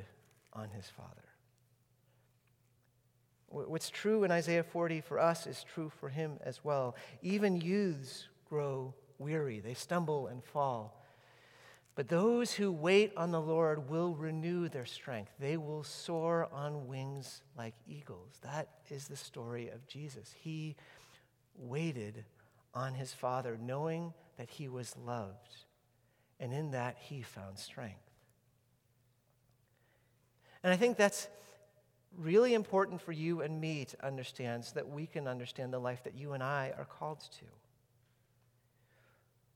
on 0.54 0.70
his 0.70 0.86
Father. 0.86 1.29
What's 3.50 3.90
true 3.90 4.22
in 4.22 4.30
Isaiah 4.30 4.62
40 4.62 5.00
for 5.00 5.18
us 5.18 5.46
is 5.46 5.64
true 5.64 5.90
for 6.00 6.08
him 6.08 6.38
as 6.42 6.64
well. 6.64 6.94
Even 7.20 7.60
youths 7.60 8.28
grow 8.48 8.94
weary, 9.18 9.60
they 9.60 9.74
stumble 9.74 10.28
and 10.28 10.42
fall. 10.42 10.96
But 11.96 12.08
those 12.08 12.52
who 12.52 12.70
wait 12.70 13.12
on 13.16 13.32
the 13.32 13.40
Lord 13.40 13.90
will 13.90 14.14
renew 14.14 14.68
their 14.68 14.86
strength. 14.86 15.32
They 15.40 15.56
will 15.56 15.82
soar 15.82 16.48
on 16.52 16.86
wings 16.86 17.42
like 17.58 17.74
eagles. 17.86 18.38
That 18.42 18.68
is 18.88 19.08
the 19.08 19.16
story 19.16 19.68
of 19.68 19.86
Jesus. 19.88 20.32
He 20.38 20.76
waited 21.56 22.24
on 22.72 22.94
his 22.94 23.12
Father, 23.12 23.58
knowing 23.60 24.14
that 24.38 24.48
he 24.48 24.68
was 24.68 24.96
loved. 24.96 25.56
And 26.38 26.52
in 26.54 26.70
that, 26.70 26.96
he 27.00 27.22
found 27.22 27.58
strength. 27.58 27.98
And 30.62 30.72
I 30.72 30.76
think 30.76 30.96
that's 30.96 31.28
really 32.18 32.54
important 32.54 33.00
for 33.00 33.12
you 33.12 33.40
and 33.40 33.60
me 33.60 33.84
to 33.84 34.06
understand 34.06 34.64
so 34.64 34.74
that 34.74 34.88
we 34.88 35.06
can 35.06 35.26
understand 35.26 35.72
the 35.72 35.78
life 35.78 36.04
that 36.04 36.14
you 36.14 36.32
and 36.32 36.42
I 36.42 36.72
are 36.76 36.84
called 36.84 37.20
to. 37.20 37.44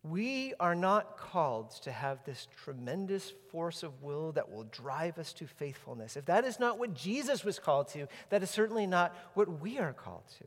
We 0.03 0.53
are 0.61 0.75
not 0.75 1.17
called 1.17 1.71
to 1.83 1.91
have 1.91 2.23
this 2.25 2.47
tremendous 2.63 3.33
force 3.51 3.83
of 3.83 4.03
will 4.03 4.33
that 4.33 4.51
will 4.51 4.65
drive 4.65 5.19
us 5.19 5.33
to 5.35 5.47
faithfulness. 5.47 6.17
If 6.17 6.27
that 6.27 6.45
is 6.45 6.61
not 6.61 6.79
what 6.79 6.93
Jesus 6.93 7.43
was 7.43 7.59
called 7.59 7.89
to, 7.89 8.07
that 8.29 8.43
is 8.43 8.51
certainly 8.51 8.87
not 8.87 9.17
what 9.33 9.61
we 9.61 9.79
are 9.79 9.95
called 9.95 10.25
to. 10.39 10.45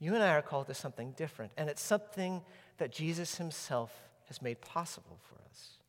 You 0.00 0.14
and 0.14 0.24
I 0.24 0.34
are 0.34 0.42
called 0.42 0.66
to 0.66 0.74
something 0.74 1.12
different, 1.12 1.52
and 1.56 1.70
it's 1.70 1.82
something 1.82 2.42
that 2.78 2.90
Jesus 2.90 3.36
himself 3.36 3.92
has 4.26 4.42
made 4.42 4.60
possible 4.60 5.18
for 5.28 5.36
us. 5.48 5.79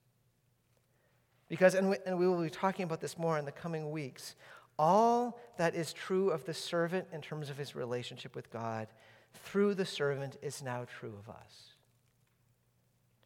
Because, 1.52 1.76
and 1.76 1.90
we, 1.90 1.98
and 2.06 2.18
we 2.18 2.30
will 2.30 2.42
be 2.42 2.50
talking 2.50 2.86
about 2.86 3.02
this 3.02 3.18
more 3.18 3.38
in 3.38 3.44
the 3.44 3.52
coming 3.52 3.92
weeks, 3.92 4.36
all 4.80 5.38
that 5.58 5.76
is 5.76 5.92
true 5.92 6.30
of 6.30 6.46
the 6.46 6.54
servant 6.54 7.10
in 7.12 7.20
terms 7.20 7.50
of 7.50 7.58
his 7.58 7.76
relationship 7.76 8.38
with 8.38 8.50
God 8.50 8.88
through 9.34 9.74
the 9.74 9.86
servant 9.86 10.38
is 10.42 10.64
now 10.64 10.86
true 10.86 11.14
of 11.20 11.28
us. 11.28 11.74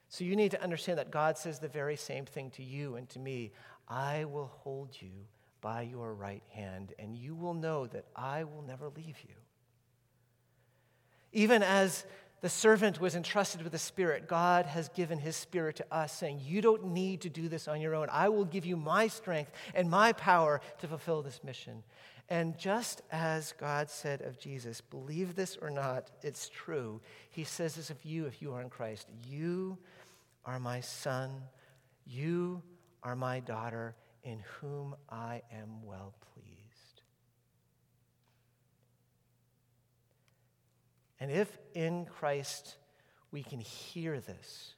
So 0.10 0.24
you 0.24 0.36
need 0.36 0.50
to 0.50 0.64
understand 0.64 0.98
that 0.98 1.12
God 1.12 1.38
says 1.38 1.60
the 1.60 1.68
very 1.68 1.96
same 1.96 2.26
thing 2.26 2.50
to 2.52 2.64
you 2.64 2.96
and 2.96 3.08
to 3.10 3.20
me 3.20 3.52
I 3.88 4.26
will 4.26 4.48
hold 4.48 4.90
you 5.00 5.12
by 5.62 5.84
your 5.84 6.16
right 6.16 6.42
hand, 6.50 6.94
and 6.98 7.16
you 7.16 7.36
will 7.36 7.54
know 7.54 7.86
that 7.86 8.06
I 8.16 8.44
will 8.44 8.64
never 8.64 8.90
leave 8.90 9.18
you. 9.22 9.36
Even 11.32 11.62
as 11.62 12.08
the 12.46 12.50
servant 12.50 13.02
was 13.02 13.16
entrusted 13.16 13.64
with 13.64 13.72
the 13.72 13.80
Spirit. 13.80 14.28
God 14.28 14.68
has 14.68 14.88
given 14.90 15.18
his 15.18 15.36
Spirit 15.36 15.78
to 15.78 15.86
us, 15.92 16.16
saying, 16.16 16.42
You 16.44 16.62
don't 16.62 16.94
need 16.94 17.22
to 17.22 17.30
do 17.32 17.50
this 17.50 17.68
on 17.68 17.82
your 17.82 17.96
own. 17.96 18.08
I 18.12 18.30
will 18.30 18.46
give 18.46 18.68
you 18.68 18.78
my 18.78 19.08
strength 19.08 19.52
and 19.74 19.90
my 19.90 20.14
power 20.14 20.62
to 20.78 20.88
fulfill 20.88 21.24
this 21.24 21.44
mission. 21.44 21.82
And 22.30 22.56
just 22.56 23.02
as 23.12 23.56
God 23.60 23.90
said 23.90 24.22
of 24.22 24.38
Jesus, 24.38 24.80
believe 24.80 25.34
this 25.34 25.58
or 25.60 25.72
not, 25.72 26.12
it's 26.22 26.48
true. 26.50 27.02
He 27.32 27.46
says 27.46 27.74
this 27.78 27.90
of 27.90 28.06
you 28.06 28.28
if 28.28 28.44
you 28.44 28.54
are 28.54 28.62
in 28.62 28.70
Christ. 28.70 29.08
You 29.28 29.80
are 30.46 30.60
my 30.60 30.82
son. 30.82 31.32
You 32.06 32.62
are 33.02 33.16
my 33.16 33.40
daughter, 33.40 33.96
in 34.24 34.38
whom 34.62 34.96
I 35.10 35.42
am 35.52 35.84
well 35.84 36.14
pleased. 36.36 36.45
And 41.20 41.32
if 41.32 41.58
in 41.74 42.06
Christ 42.06 42.76
we 43.32 43.44
can 43.44 43.60
hear 43.60 44.20
this, 44.20 44.76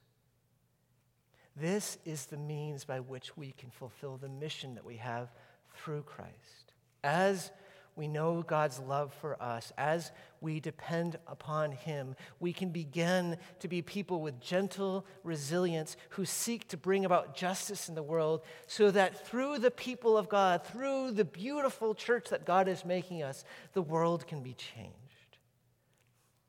This 1.59 1.97
is 2.05 2.27
the 2.27 2.37
means 2.37 2.85
by 2.85 2.99
which 2.99 3.35
we 3.35 3.51
can 3.51 3.71
fulfill 3.71 4.17
the 4.17 4.29
mission 4.29 4.75
that 4.75 4.85
we 4.85 4.97
have 4.97 5.31
through 5.75 6.03
Christ. 6.03 6.73
As 7.03 7.51
we 7.95 8.07
know 8.07 8.43
God's 8.43 8.77
love 8.79 9.11
for 9.11 9.41
us, 9.41 9.73
as 9.75 10.11
we 10.39 10.59
depend 10.59 11.17
upon 11.25 11.71
Him, 11.71 12.15
we 12.39 12.53
can 12.53 12.69
begin 12.69 13.37
to 13.59 13.67
be 13.67 13.81
people 13.81 14.21
with 14.21 14.39
gentle 14.39 15.03
resilience 15.23 15.97
who 16.09 16.25
seek 16.25 16.67
to 16.67 16.77
bring 16.77 17.05
about 17.05 17.35
justice 17.35 17.89
in 17.89 17.95
the 17.95 18.03
world 18.03 18.41
so 18.67 18.91
that 18.91 19.25
through 19.25 19.57
the 19.57 19.71
people 19.71 20.15
of 20.15 20.29
God, 20.29 20.63
through 20.63 21.11
the 21.11 21.25
beautiful 21.25 21.95
church 21.95 22.29
that 22.29 22.45
God 22.45 22.67
is 22.67 22.85
making 22.85 23.23
us, 23.23 23.43
the 23.73 23.81
world 23.81 24.27
can 24.27 24.43
be 24.43 24.53
changed. 24.53 25.06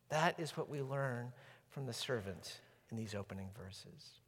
That 0.08 0.38
is 0.38 0.56
what 0.56 0.68
we 0.68 0.82
learn 0.82 1.32
from 1.70 1.86
the 1.86 1.92
servant 1.92 2.60
in 2.90 2.96
these 2.96 3.14
opening 3.14 3.48
verses. 3.56 4.20